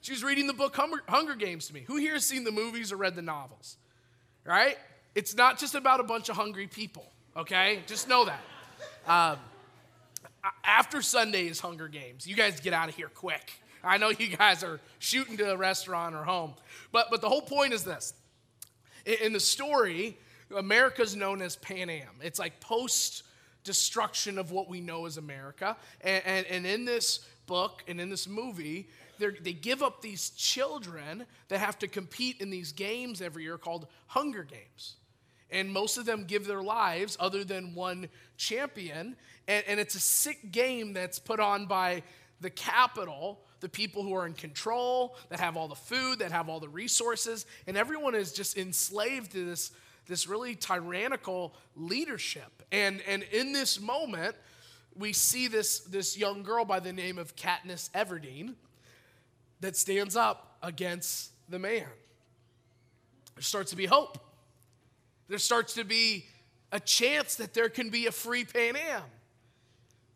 She 0.00 0.12
was 0.12 0.22
reading 0.22 0.46
the 0.46 0.52
book 0.52 0.76
Hunger, 0.76 1.34
Games 1.34 1.68
to 1.68 1.74
me. 1.74 1.82
Who 1.86 1.96
here 1.96 2.12
has 2.12 2.26
seen 2.26 2.44
the 2.44 2.52
movies 2.52 2.92
or 2.92 2.96
read 2.96 3.14
the 3.14 3.22
novels? 3.22 3.78
Right? 4.44 4.76
It's 5.14 5.34
not 5.34 5.58
just 5.58 5.74
about 5.74 6.00
a 6.00 6.02
bunch 6.02 6.28
of 6.28 6.36
hungry 6.36 6.66
people, 6.66 7.06
okay? 7.34 7.80
Just 7.86 8.06
know 8.06 8.26
that. 8.26 8.40
Um, 9.06 9.38
after 10.62 11.00
Sunday 11.00 11.46
is 11.46 11.58
Hunger 11.58 11.88
Games. 11.88 12.26
You 12.26 12.36
guys 12.36 12.60
get 12.60 12.74
out 12.74 12.90
of 12.90 12.96
here 12.96 13.08
quick. 13.08 13.52
I 13.84 13.98
know 13.98 14.10
you 14.10 14.36
guys 14.36 14.64
are 14.64 14.80
shooting 14.98 15.36
to 15.38 15.52
a 15.52 15.56
restaurant 15.56 16.14
or 16.14 16.24
home. 16.24 16.54
But, 16.92 17.08
but 17.10 17.20
the 17.20 17.28
whole 17.28 17.42
point 17.42 17.72
is 17.72 17.84
this 17.84 18.14
in, 19.04 19.32
the 19.32 19.40
story, 19.40 20.16
America's 20.54 21.14
known 21.14 21.42
as 21.42 21.56
Panem. 21.56 22.08
It's 22.22 22.38
like 22.38 22.60
post 22.60 23.22
destruction 23.64 24.38
of 24.38 24.50
what 24.50 24.68
we 24.68 24.80
know 24.80 25.06
as 25.06 25.16
America. 25.16 25.76
And, 26.00 26.22
and, 26.24 26.46
and 26.46 26.66
in 26.66 26.84
this 26.84 27.26
book 27.46 27.82
and 27.88 28.00
in 28.00 28.10
this 28.10 28.28
movie, 28.28 28.88
they 29.18 29.52
give 29.52 29.82
up 29.82 30.02
these 30.02 30.30
children 30.30 31.24
that 31.48 31.58
have 31.58 31.78
to 31.80 31.88
compete 31.88 32.40
in 32.40 32.50
these 32.50 32.72
games 32.72 33.22
every 33.22 33.44
year 33.44 33.58
called 33.58 33.86
Hunger 34.06 34.42
Games. 34.42 34.96
And 35.50 35.72
most 35.72 35.98
of 35.98 36.04
them 36.04 36.24
give 36.24 36.46
their 36.46 36.62
lives, 36.62 37.16
other 37.20 37.44
than 37.44 37.74
one 37.74 38.08
champion. 38.36 39.14
And, 39.46 39.64
and 39.68 39.78
it's 39.78 39.94
a 39.94 40.00
sick 40.00 40.50
game 40.50 40.94
that's 40.94 41.18
put 41.18 41.38
on 41.38 41.66
by 41.66 42.02
the 42.40 42.50
Capitol 42.50 43.40
the 43.60 43.68
people 43.68 44.02
who 44.02 44.14
are 44.14 44.26
in 44.26 44.34
control, 44.34 45.16
that 45.30 45.40
have 45.40 45.56
all 45.56 45.68
the 45.68 45.74
food, 45.74 46.18
that 46.18 46.32
have 46.32 46.48
all 46.48 46.60
the 46.60 46.68
resources, 46.68 47.46
and 47.66 47.76
everyone 47.76 48.14
is 48.14 48.32
just 48.32 48.56
enslaved 48.58 49.32
to 49.32 49.44
this, 49.44 49.72
this 50.06 50.28
really 50.28 50.54
tyrannical 50.54 51.54
leadership. 51.76 52.62
And, 52.72 53.00
and 53.08 53.22
in 53.24 53.52
this 53.52 53.80
moment, 53.80 54.36
we 54.96 55.12
see 55.12 55.48
this, 55.48 55.80
this 55.80 56.16
young 56.16 56.42
girl 56.42 56.64
by 56.64 56.80
the 56.80 56.92
name 56.92 57.18
of 57.18 57.34
Katniss 57.36 57.90
Everdeen 57.90 58.54
that 59.60 59.76
stands 59.76 60.16
up 60.16 60.56
against 60.62 61.30
the 61.48 61.58
man. 61.58 61.86
There 63.34 63.42
starts 63.42 63.70
to 63.70 63.76
be 63.76 63.86
hope. 63.86 64.18
There 65.28 65.38
starts 65.38 65.74
to 65.74 65.84
be 65.84 66.26
a 66.70 66.78
chance 66.78 67.36
that 67.36 67.54
there 67.54 67.68
can 67.68 67.90
be 67.90 68.06
a 68.06 68.12
free 68.12 68.44
Panem, 68.44 69.02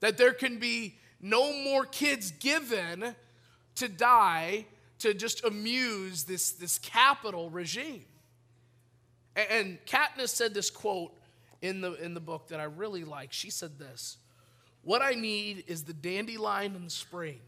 that 0.00 0.18
there 0.18 0.32
can 0.32 0.58
be 0.58 0.96
no 1.20 1.52
more 1.52 1.84
kids 1.84 2.30
given 2.32 3.14
to 3.78 3.88
die 3.88 4.66
to 5.00 5.14
just 5.14 5.44
amuse 5.44 6.24
this, 6.24 6.52
this 6.52 6.78
Capitol 6.78 7.50
regime. 7.50 8.04
And, 9.36 9.46
and 9.50 9.78
Katniss 9.86 10.30
said 10.30 10.54
this 10.54 10.70
quote 10.70 11.12
in 11.62 11.80
the, 11.80 11.94
in 11.94 12.14
the 12.14 12.20
book 12.20 12.48
that 12.48 12.60
I 12.60 12.64
really 12.64 13.04
like. 13.04 13.32
She 13.32 13.50
said 13.50 13.78
this 13.78 14.18
What 14.82 15.02
I 15.02 15.12
need 15.12 15.64
is 15.66 15.84
the 15.84 15.92
dandelion 15.92 16.74
in 16.74 16.84
the 16.84 16.90
spring, 16.90 17.40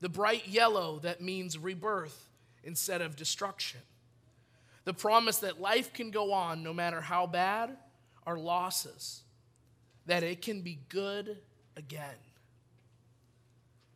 the 0.00 0.08
bright 0.08 0.48
yellow 0.48 0.98
that 1.00 1.20
means 1.20 1.58
rebirth 1.58 2.28
instead 2.64 3.00
of 3.00 3.16
destruction, 3.16 3.80
the 4.84 4.94
promise 4.94 5.38
that 5.38 5.60
life 5.60 5.92
can 5.92 6.10
go 6.10 6.32
on 6.32 6.62
no 6.62 6.72
matter 6.72 7.00
how 7.00 7.26
bad 7.26 7.76
our 8.26 8.38
losses 8.38 9.22
that 10.06 10.22
it 10.22 10.42
can 10.42 10.62
be 10.62 10.78
good 10.88 11.36
again. 11.76 12.16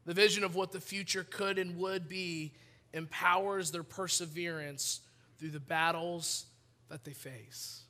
The 0.04 0.14
vision 0.14 0.44
of 0.44 0.54
what 0.54 0.72
the 0.72 0.80
future 0.80 1.24
could 1.24 1.58
and 1.58 1.76
would 1.78 2.08
be 2.08 2.52
empowers 2.92 3.70
their 3.70 3.82
perseverance 3.82 5.00
through 5.38 5.50
the 5.50 5.60
battles 5.60 6.46
that 6.88 7.04
they 7.04 7.12
face. 7.12 7.82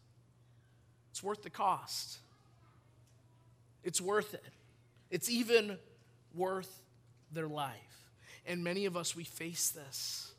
It's 1.10 1.22
worth 1.22 1.42
the 1.42 1.50
cost. 1.50 2.18
It's 3.82 4.00
worth 4.00 4.34
it. 4.34 4.44
It's 5.10 5.28
even 5.28 5.78
worth 6.34 6.80
their 7.32 7.48
life. 7.48 7.76
And 8.46 8.64
many 8.64 8.86
of 8.86 8.96
us, 8.96 9.14
we 9.14 9.24
face 9.24 9.70
this. 9.70 10.32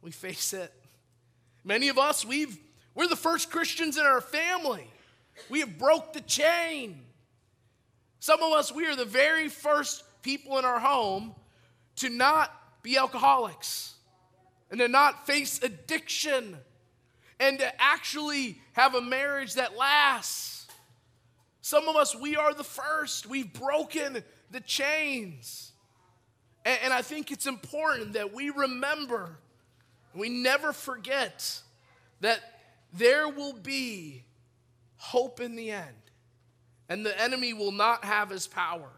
We 0.00 0.10
face 0.10 0.52
it. 0.52 0.72
Many 1.64 1.88
of 1.88 1.98
us, 1.98 2.24
we've, 2.24 2.58
we're 2.94 3.08
the 3.08 3.16
first 3.16 3.50
Christians 3.50 3.98
in 3.98 4.04
our 4.04 4.20
family. 4.20 4.88
We 5.48 5.60
have 5.60 5.78
broke 5.78 6.12
the 6.12 6.20
chain. 6.20 7.02
Some 8.20 8.42
of 8.42 8.52
us, 8.52 8.72
we 8.72 8.86
are 8.86 8.96
the 8.96 9.04
very 9.04 9.48
first 9.48 10.02
people 10.26 10.58
in 10.58 10.64
our 10.64 10.80
home 10.80 11.32
to 11.94 12.08
not 12.08 12.50
be 12.82 12.98
alcoholics 12.98 13.94
and 14.72 14.80
to 14.80 14.88
not 14.88 15.24
face 15.24 15.62
addiction 15.62 16.58
and 17.38 17.60
to 17.60 17.80
actually 17.80 18.60
have 18.72 18.96
a 18.96 19.00
marriage 19.00 19.54
that 19.54 19.76
lasts. 19.76 20.66
Some 21.60 21.88
of 21.88 21.94
us, 21.94 22.12
we 22.16 22.34
are 22.34 22.52
the 22.52 22.64
first. 22.64 23.28
We've 23.28 23.52
broken 23.52 24.24
the 24.50 24.60
chains. 24.60 25.70
And, 26.64 26.76
and 26.86 26.92
I 26.92 27.02
think 27.02 27.30
it's 27.30 27.46
important 27.46 28.14
that 28.14 28.34
we 28.34 28.50
remember, 28.50 29.38
we 30.12 30.28
never 30.28 30.72
forget 30.72 31.60
that 32.20 32.40
there 32.92 33.28
will 33.28 33.52
be 33.52 34.24
hope 34.96 35.38
in 35.38 35.54
the 35.54 35.70
end, 35.70 36.10
and 36.88 37.06
the 37.06 37.20
enemy 37.20 37.52
will 37.52 37.70
not 37.70 38.04
have 38.04 38.30
his 38.30 38.48
power. 38.48 38.90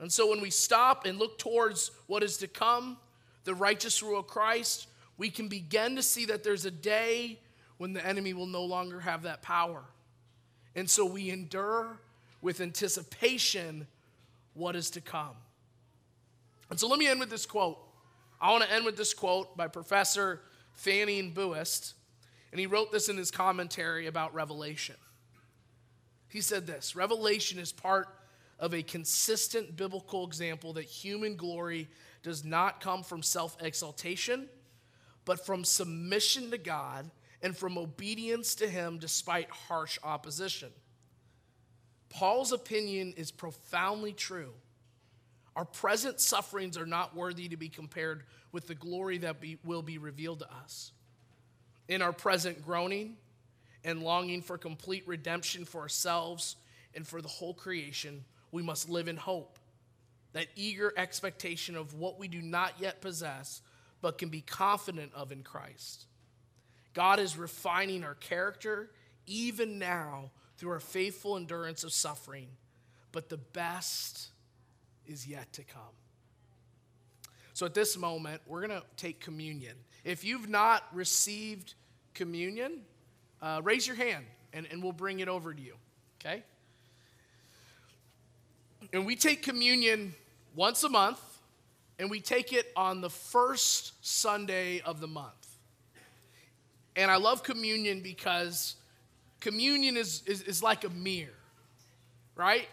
And 0.00 0.12
so 0.12 0.30
when 0.30 0.40
we 0.40 0.50
stop 0.50 1.06
and 1.06 1.18
look 1.18 1.38
towards 1.38 1.90
what 2.06 2.22
is 2.22 2.36
to 2.38 2.48
come, 2.48 2.98
the 3.44 3.54
righteous 3.54 4.02
rule 4.02 4.20
of 4.20 4.26
Christ, 4.26 4.86
we 5.16 5.30
can 5.30 5.48
begin 5.48 5.96
to 5.96 6.02
see 6.02 6.26
that 6.26 6.44
there's 6.44 6.64
a 6.64 6.70
day 6.70 7.40
when 7.78 7.92
the 7.92 8.04
enemy 8.04 8.32
will 8.32 8.46
no 8.46 8.64
longer 8.64 9.00
have 9.00 9.22
that 9.22 9.42
power. 9.42 9.82
And 10.76 10.88
so 10.88 11.04
we 11.04 11.30
endure 11.30 11.98
with 12.40 12.60
anticipation 12.60 13.86
what 14.54 14.76
is 14.76 14.90
to 14.90 15.00
come. 15.00 15.34
And 16.70 16.78
so 16.78 16.88
let 16.88 16.98
me 16.98 17.08
end 17.08 17.20
with 17.20 17.30
this 17.30 17.46
quote. 17.46 17.78
I 18.40 18.52
want 18.52 18.64
to 18.64 18.72
end 18.72 18.84
with 18.84 18.96
this 18.96 19.14
quote 19.14 19.56
by 19.56 19.66
Professor 19.66 20.42
Fanning 20.74 21.32
Buist, 21.32 21.94
and 22.52 22.60
he 22.60 22.66
wrote 22.66 22.92
this 22.92 23.08
in 23.08 23.16
his 23.16 23.30
commentary 23.30 24.06
about 24.06 24.34
Revelation. 24.34 24.94
He 26.28 26.40
said 26.40 26.66
this 26.66 26.94
Revelation 26.94 27.58
is 27.58 27.72
part 27.72 28.08
of 28.58 28.74
a 28.74 28.82
consistent 28.82 29.76
biblical 29.76 30.26
example 30.26 30.72
that 30.74 30.84
human 30.84 31.36
glory 31.36 31.88
does 32.22 32.44
not 32.44 32.80
come 32.80 33.02
from 33.02 33.22
self 33.22 33.56
exaltation, 33.60 34.48
but 35.24 35.44
from 35.44 35.64
submission 35.64 36.50
to 36.50 36.58
God 36.58 37.10
and 37.42 37.56
from 37.56 37.78
obedience 37.78 38.54
to 38.56 38.68
Him 38.68 38.98
despite 38.98 39.48
harsh 39.50 39.98
opposition. 40.02 40.70
Paul's 42.08 42.52
opinion 42.52 43.14
is 43.16 43.30
profoundly 43.30 44.12
true. 44.12 44.52
Our 45.54 45.64
present 45.64 46.20
sufferings 46.20 46.76
are 46.76 46.86
not 46.86 47.14
worthy 47.14 47.48
to 47.48 47.56
be 47.56 47.68
compared 47.68 48.24
with 48.52 48.66
the 48.66 48.74
glory 48.74 49.18
that 49.18 49.40
be, 49.40 49.58
will 49.64 49.82
be 49.82 49.98
revealed 49.98 50.40
to 50.40 50.52
us. 50.52 50.92
In 51.88 52.02
our 52.02 52.12
present 52.12 52.64
groaning 52.64 53.16
and 53.84 54.02
longing 54.02 54.42
for 54.42 54.58
complete 54.58 55.06
redemption 55.06 55.64
for 55.64 55.80
ourselves 55.80 56.56
and 56.94 57.06
for 57.06 57.20
the 57.20 57.28
whole 57.28 57.54
creation, 57.54 58.24
we 58.50 58.62
must 58.62 58.88
live 58.88 59.08
in 59.08 59.16
hope, 59.16 59.58
that 60.32 60.46
eager 60.56 60.92
expectation 60.96 61.76
of 61.76 61.94
what 61.94 62.18
we 62.18 62.28
do 62.28 62.42
not 62.42 62.74
yet 62.78 63.00
possess, 63.00 63.62
but 64.00 64.18
can 64.18 64.28
be 64.28 64.40
confident 64.40 65.12
of 65.14 65.32
in 65.32 65.42
Christ. 65.42 66.06
God 66.94 67.18
is 67.18 67.36
refining 67.36 68.04
our 68.04 68.14
character 68.14 68.90
even 69.26 69.78
now 69.78 70.30
through 70.56 70.70
our 70.70 70.80
faithful 70.80 71.36
endurance 71.36 71.84
of 71.84 71.92
suffering, 71.92 72.48
but 73.12 73.28
the 73.28 73.36
best 73.36 74.28
is 75.06 75.26
yet 75.26 75.52
to 75.54 75.62
come. 75.62 75.82
So 77.54 77.66
at 77.66 77.74
this 77.74 77.96
moment, 77.96 78.40
we're 78.46 78.66
going 78.66 78.80
to 78.80 78.86
take 78.96 79.20
communion. 79.20 79.74
If 80.04 80.24
you've 80.24 80.48
not 80.48 80.84
received 80.92 81.74
communion, 82.14 82.82
uh, 83.42 83.60
raise 83.64 83.86
your 83.86 83.96
hand 83.96 84.24
and, 84.52 84.66
and 84.70 84.82
we'll 84.82 84.92
bring 84.92 85.20
it 85.20 85.28
over 85.28 85.52
to 85.52 85.60
you, 85.60 85.74
okay? 86.20 86.42
And 88.92 89.04
we 89.04 89.16
take 89.16 89.42
communion 89.42 90.14
once 90.54 90.82
a 90.84 90.88
month, 90.88 91.20
and 91.98 92.10
we 92.10 92.20
take 92.20 92.52
it 92.52 92.72
on 92.76 93.00
the 93.00 93.10
first 93.10 93.92
Sunday 94.04 94.80
of 94.80 95.00
the 95.00 95.06
month. 95.06 95.32
And 96.96 97.10
I 97.10 97.16
love 97.16 97.42
communion 97.42 98.00
because 98.00 98.76
communion 99.40 99.96
is, 99.96 100.22
is, 100.26 100.42
is 100.42 100.62
like 100.62 100.84
a 100.84 100.90
mirror, 100.90 101.30
right? 102.34 102.66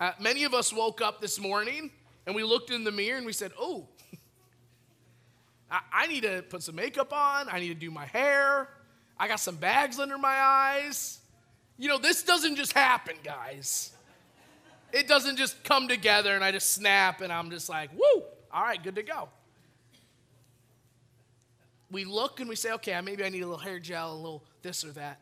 Uh, 0.00 0.12
many 0.20 0.44
of 0.44 0.54
us 0.54 0.72
woke 0.72 1.00
up 1.00 1.20
this 1.20 1.38
morning 1.38 1.90
and 2.26 2.34
we 2.34 2.42
looked 2.42 2.70
in 2.70 2.84
the 2.84 2.90
mirror 2.90 3.16
and 3.16 3.26
we 3.26 3.32
said, 3.32 3.52
Oh, 3.58 3.86
I, 5.70 5.80
I 5.92 6.06
need 6.08 6.24
to 6.24 6.42
put 6.42 6.62
some 6.62 6.74
makeup 6.74 7.12
on. 7.12 7.48
I 7.48 7.60
need 7.60 7.68
to 7.68 7.74
do 7.74 7.90
my 7.90 8.06
hair. 8.06 8.68
I 9.18 9.28
got 9.28 9.40
some 9.40 9.56
bags 9.56 9.98
under 9.98 10.18
my 10.18 10.34
eyes. 10.34 11.20
You 11.78 11.88
know, 11.88 11.98
this 11.98 12.22
doesn't 12.22 12.56
just 12.56 12.72
happen, 12.72 13.14
guys. 13.22 13.93
It 14.94 15.08
doesn't 15.08 15.36
just 15.36 15.64
come 15.64 15.88
together 15.88 16.36
and 16.36 16.44
I 16.44 16.52
just 16.52 16.70
snap 16.70 17.20
and 17.20 17.32
I'm 17.32 17.50
just 17.50 17.68
like, 17.68 17.90
woo, 17.92 18.22
all 18.52 18.62
right, 18.62 18.80
good 18.80 18.94
to 18.94 19.02
go. 19.02 19.28
We 21.90 22.04
look 22.04 22.38
and 22.38 22.48
we 22.48 22.54
say, 22.54 22.70
okay, 22.74 22.98
maybe 23.00 23.24
I 23.24 23.28
need 23.28 23.40
a 23.40 23.46
little 23.46 23.58
hair 23.58 23.80
gel, 23.80 24.12
a 24.12 24.14
little 24.14 24.44
this 24.62 24.84
or 24.84 24.92
that. 24.92 25.20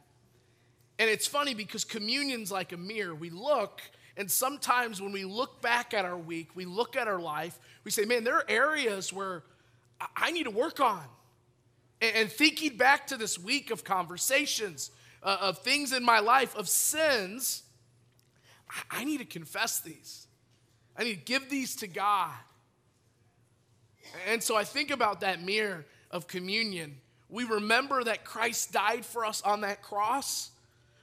And 0.98 1.08
it's 1.08 1.26
funny 1.26 1.54
because 1.54 1.84
communion's 1.84 2.52
like 2.52 2.72
a 2.72 2.76
mirror. 2.76 3.14
We 3.14 3.30
look, 3.30 3.80
and 4.18 4.30
sometimes 4.30 5.00
when 5.00 5.10
we 5.10 5.24
look 5.24 5.62
back 5.62 5.94
at 5.94 6.04
our 6.04 6.18
week, 6.18 6.50
we 6.54 6.66
look 6.66 6.94
at 6.94 7.08
our 7.08 7.18
life, 7.18 7.58
we 7.82 7.90
say, 7.90 8.04
man, 8.04 8.24
there 8.24 8.36
are 8.36 8.44
areas 8.50 9.10
where 9.10 9.42
I 10.14 10.32
need 10.32 10.44
to 10.44 10.50
work 10.50 10.80
on. 10.80 11.02
And 12.02 12.30
thinking 12.30 12.76
back 12.76 13.06
to 13.06 13.16
this 13.16 13.38
week 13.38 13.70
of 13.70 13.84
conversations, 13.84 14.90
uh, 15.22 15.38
of 15.40 15.60
things 15.60 15.94
in 15.94 16.04
my 16.04 16.18
life, 16.18 16.54
of 16.56 16.68
sins 16.68 17.62
I 18.90 19.04
need 19.04 19.18
to 19.18 19.24
confess 19.24 19.80
these. 19.80 20.26
I 20.96 21.04
need 21.04 21.14
to 21.14 21.24
give 21.24 21.50
these 21.50 21.76
to 21.76 21.86
God. 21.86 22.32
And 24.28 24.42
so 24.42 24.56
I 24.56 24.64
think 24.64 24.90
about 24.90 25.20
that 25.20 25.42
mirror 25.42 25.86
of 26.10 26.26
communion. 26.26 26.96
We 27.28 27.44
remember 27.44 28.04
that 28.04 28.24
Christ 28.24 28.72
died 28.72 29.06
for 29.06 29.24
us 29.24 29.40
on 29.42 29.62
that 29.62 29.82
cross, 29.82 30.50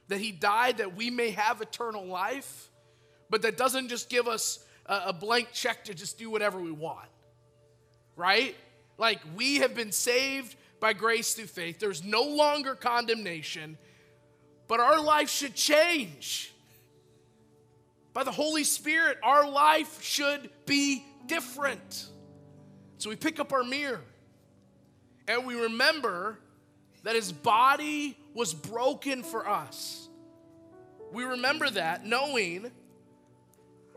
that 0.08 0.20
he 0.20 0.32
died 0.32 0.78
that 0.78 0.96
we 0.96 1.10
may 1.10 1.32
have 1.32 1.62
eternal 1.62 2.06
life, 2.06 2.70
but 3.30 3.42
that 3.44 3.58
doesn't 3.58 3.90
just 3.90 4.10
give 4.10 4.28
us 4.28 4.64
a, 4.86 5.14
blank 5.14 5.50
check 5.54 5.86
to 5.86 5.94
just 5.94 6.18
do 6.18 6.30
whatever 6.30 6.60
we 6.60 6.72
want, 6.72 7.08
right? 8.16 8.56
Like 8.98 9.20
we 9.36 9.58
have 9.58 9.76
been 9.76 9.92
saved 9.92 10.56
by 10.80 10.94
grace 10.94 11.34
through 11.34 11.46
faith. 11.46 11.80
There's 11.80 12.04
no 12.04 12.24
longer 12.24 12.74
condemnation, 12.74 13.78
but 14.68 14.80
our 14.80 15.02
life 15.02 15.30
should 15.30 15.54
change 15.54 16.54
by 18.14 18.24
the 18.24 18.32
Holy 18.32 18.64
Spirit, 18.64 19.18
our 19.24 19.50
life 19.50 20.02
should 20.02 20.50
be 20.66 21.04
different. 21.28 22.08
So 22.98 23.10
we 23.10 23.16
pick 23.16 23.40
up 23.40 23.54
our 23.54 23.64
mirror 23.64 24.02
and 25.28 25.46
we 25.46 25.56
remember 25.56 26.38
that 27.04 27.16
his 27.16 27.32
body 27.32 28.18
was 28.34 28.54
broken 28.54 29.24
for 29.24 29.48
us. 29.48 30.10
We 31.14 31.24
remember 31.24 31.70
that 31.70 32.06
knowing 32.06 32.72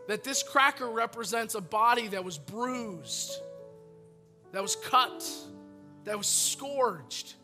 that 0.09 0.25
this 0.25 0.43
cracker 0.43 0.89
represents 0.89 1.55
a 1.55 1.61
body 1.61 2.09
that 2.09 2.25
was 2.25 2.39
bruised, 2.39 3.33
that 4.53 4.63
was 4.63 4.77
cut, 4.77 5.25
that 6.05 6.17
was 6.17 6.27
scourged 6.27 7.35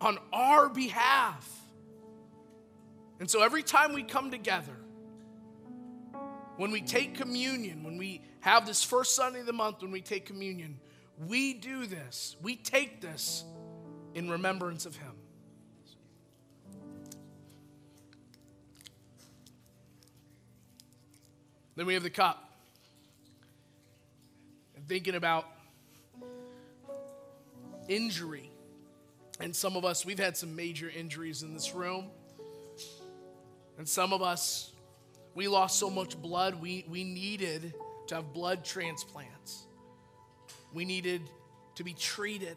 on 0.00 0.18
our 0.32 0.68
behalf. 0.68 1.48
And 3.20 3.30
so 3.30 3.42
every 3.42 3.62
time 3.62 3.92
we 3.92 4.02
come 4.02 4.30
together, 4.30 4.76
when 6.56 6.70
we 6.70 6.80
take 6.82 7.16
communion, 7.16 7.82
when 7.82 7.96
we 7.96 8.22
have 8.40 8.66
this 8.66 8.82
first 8.82 9.16
Sunday 9.16 9.40
of 9.40 9.46
the 9.46 9.52
month, 9.52 9.82
when 9.82 9.90
we 9.90 10.00
take 10.00 10.26
communion, 10.26 10.78
we 11.26 11.54
do 11.54 11.86
this. 11.86 12.36
We 12.42 12.56
take 12.56 13.00
this 13.00 13.44
in 14.14 14.30
remembrance 14.30 14.86
of 14.86 14.96
Him. 14.96 15.12
Then 21.76 21.86
we 21.86 21.94
have 21.94 22.04
the 22.04 22.10
cup. 22.10 22.52
And 24.76 24.86
thinking 24.86 25.14
about 25.14 25.46
injury. 27.88 28.50
And 29.40 29.54
some 29.54 29.76
of 29.76 29.84
us, 29.84 30.06
we've 30.06 30.18
had 30.18 30.36
some 30.36 30.54
major 30.54 30.88
injuries 30.88 31.42
in 31.42 31.52
this 31.52 31.74
room. 31.74 32.10
And 33.78 33.88
some 33.88 34.12
of 34.12 34.22
us, 34.22 34.72
we 35.34 35.48
lost 35.48 35.78
so 35.78 35.90
much 35.90 36.20
blood, 36.20 36.60
we, 36.60 36.84
we 36.88 37.04
needed 37.04 37.74
to 38.08 38.14
have 38.16 38.32
blood 38.32 38.64
transplants. 38.64 39.66
We 40.72 40.84
needed 40.84 41.22
to 41.76 41.84
be 41.84 41.94
treated 41.94 42.56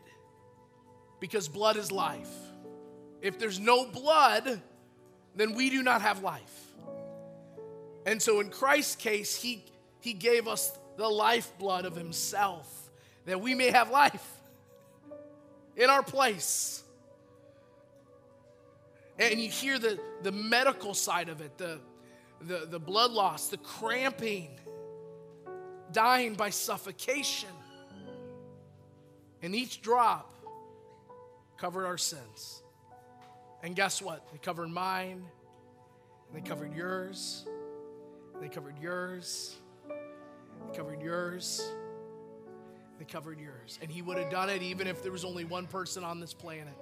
because 1.20 1.48
blood 1.48 1.78
is 1.78 1.92
life. 1.92 2.30
If 3.22 3.40
there's 3.40 3.60
no 3.60 3.86
blood, 3.86 4.62
then 5.36 5.54
we 5.54 5.70
do 5.70 5.82
not 5.84 6.02
have 6.02 6.22
life. 6.22 6.74
And 8.06 8.22
so 8.22 8.40
in 8.40 8.50
Christ's 8.50 8.96
case, 8.96 9.36
he, 9.36 9.66
he 10.00 10.14
gave 10.14 10.48
us 10.48 10.72
the 10.98 11.08
lifeblood 11.08 11.86
of 11.86 11.96
himself 11.96 12.90
that 13.26 13.42
we 13.42 13.54
may 13.54 13.72
have 13.72 13.92
life 13.92 14.26
in 15.76 15.90
our 15.90 16.02
place. 16.02 16.84
And 19.20 19.40
you 19.40 19.50
hear 19.50 19.80
the, 19.80 20.00
the 20.22 20.32
medical 20.32 20.94
side 20.94 21.30
of 21.30 21.42
it, 21.42 21.58
the, 21.58 21.80
the, 22.42 22.68
the 22.70 22.80
blood 22.80 23.12
loss, 23.12 23.48
the 23.48 23.58
cramping, 23.58 24.50
dying 25.92 26.36
by 26.36 26.50
suffocation. 26.50 27.50
And 29.42 29.56
each 29.56 29.82
drop 29.82 30.34
covered 31.58 31.86
our 31.86 31.98
sins. 31.98 32.62
And 33.64 33.76
guess 33.76 34.02
what? 34.02 34.28
They 34.32 34.38
covered 34.38 34.70
mine, 34.70 35.26
they 36.34 36.42
covered 36.42 36.76
yours, 36.76 37.46
they 38.40 38.50
covered 38.50 38.78
yours, 38.80 39.56
they 39.90 40.78
covered 40.78 41.02
yours, 41.02 41.68
they 43.00 43.06
covered 43.06 43.40
yours. 43.40 43.80
And 43.82 43.90
he 43.90 44.04
would 44.04 44.18
have 44.18 44.30
done 44.30 44.50
it 44.50 44.62
even 44.62 44.86
if 44.86 45.02
there 45.02 45.12
was 45.12 45.26
only 45.26 45.44
one 45.44 45.66
person 45.66 46.04
on 46.04 46.20
this 46.20 46.34
planet. 46.34 46.78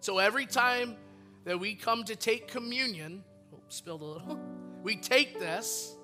So 0.00 0.18
every 0.18 0.46
time 0.46 0.96
that 1.44 1.60
we 1.60 1.74
come 1.74 2.04
to 2.04 2.16
take 2.16 2.48
communion, 2.48 3.22
oh, 3.52 3.58
spilled 3.68 4.00
a 4.02 4.04
little, 4.04 4.40
we 4.82 4.96
take 4.96 5.38
this 5.38 5.94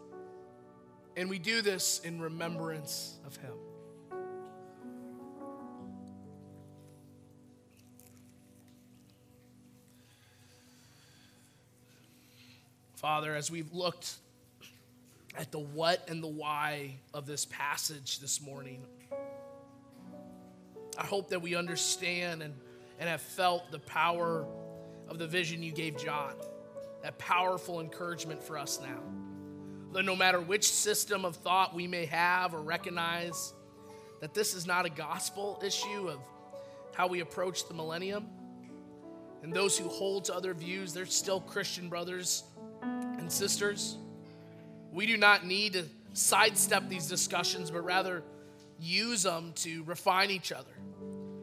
and 1.16 1.28
we 1.28 1.38
do 1.38 1.62
this 1.62 2.00
in 2.00 2.20
remembrance 2.20 3.18
of 3.26 3.36
him. 3.36 3.52
Father, 12.94 13.34
as 13.34 13.50
we've 13.50 13.72
looked 13.72 14.16
at 15.38 15.50
the 15.50 15.58
what 15.58 16.06
and 16.10 16.22
the 16.22 16.28
why 16.28 16.96
of 17.14 17.24
this 17.24 17.46
passage 17.46 18.18
this 18.18 18.42
morning, 18.42 18.84
I 20.98 21.06
hope 21.06 21.30
that 21.30 21.40
we 21.40 21.54
understand 21.54 22.42
and, 22.42 22.52
and 22.98 23.08
have 23.08 23.22
felt 23.22 23.70
the 23.70 23.78
power 23.78 24.44
of 25.10 25.18
the 25.18 25.26
vision 25.26 25.62
you 25.62 25.72
gave 25.72 25.98
John. 25.98 26.34
That 27.02 27.18
powerful 27.18 27.80
encouragement 27.80 28.42
for 28.42 28.56
us 28.56 28.80
now. 28.80 29.00
That 29.92 30.04
no 30.04 30.16
matter 30.16 30.40
which 30.40 30.70
system 30.70 31.24
of 31.24 31.36
thought 31.36 31.74
we 31.74 31.86
may 31.86 32.06
have 32.06 32.54
or 32.54 32.60
recognize, 32.60 33.52
that 34.20 34.32
this 34.32 34.54
is 34.54 34.66
not 34.66 34.86
a 34.86 34.90
gospel 34.90 35.60
issue 35.64 36.08
of 36.08 36.20
how 36.94 37.08
we 37.08 37.20
approach 37.20 37.66
the 37.66 37.74
millennium. 37.74 38.26
And 39.42 39.52
those 39.52 39.76
who 39.76 39.88
hold 39.88 40.26
to 40.26 40.34
other 40.34 40.54
views, 40.54 40.92
they're 40.92 41.06
still 41.06 41.40
Christian 41.40 41.88
brothers 41.88 42.44
and 42.82 43.30
sisters. 43.30 43.96
We 44.92 45.06
do 45.06 45.16
not 45.16 45.46
need 45.46 45.72
to 45.74 45.84
sidestep 46.12 46.88
these 46.88 47.06
discussions, 47.06 47.70
but 47.70 47.84
rather 47.84 48.22
use 48.78 49.22
them 49.22 49.52
to 49.56 49.82
refine 49.84 50.30
each 50.30 50.52
other, 50.52 50.72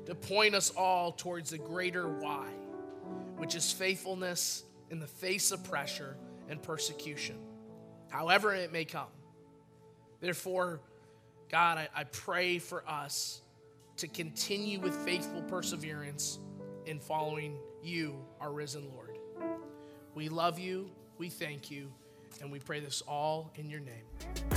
to 0.06 0.16
point 0.16 0.54
us 0.54 0.70
all 0.70 1.12
towards 1.12 1.50
the 1.52 1.58
greater 1.58 2.08
why, 2.08 2.48
which 3.38 3.56
is 3.56 3.72
faithfulness 3.72 4.64
in 4.90 5.00
the 5.00 5.08
face 5.08 5.52
of 5.52 5.64
pressure 5.64 6.18
and 6.50 6.62
persecution, 6.62 7.38
however 8.10 8.54
it 8.54 8.72
may 8.72 8.86
come. 8.86 9.08
Therefore, 10.20 10.82
God, 11.50 11.78
I, 11.78 11.88
I 11.96 12.04
pray 12.06 12.60
for 12.60 12.84
us 12.88 13.42
to 13.98 14.08
continue 14.08 14.80
with 14.80 14.96
faithful 15.06 15.42
perseverance 15.44 16.40
in 16.86 17.00
following 17.00 17.58
you, 17.84 18.16
our 18.40 18.52
risen 18.52 18.90
Lord. 18.94 19.18
We 20.16 20.30
love 20.30 20.60
you. 20.60 20.90
We 21.18 21.30
thank 21.30 21.72
you, 21.72 21.92
and 22.42 22.52
we 22.52 22.60
pray 22.60 22.80
this 22.80 23.02
all 23.08 23.52
in 23.56 23.70
your 23.70 23.80
name. 23.80 24.57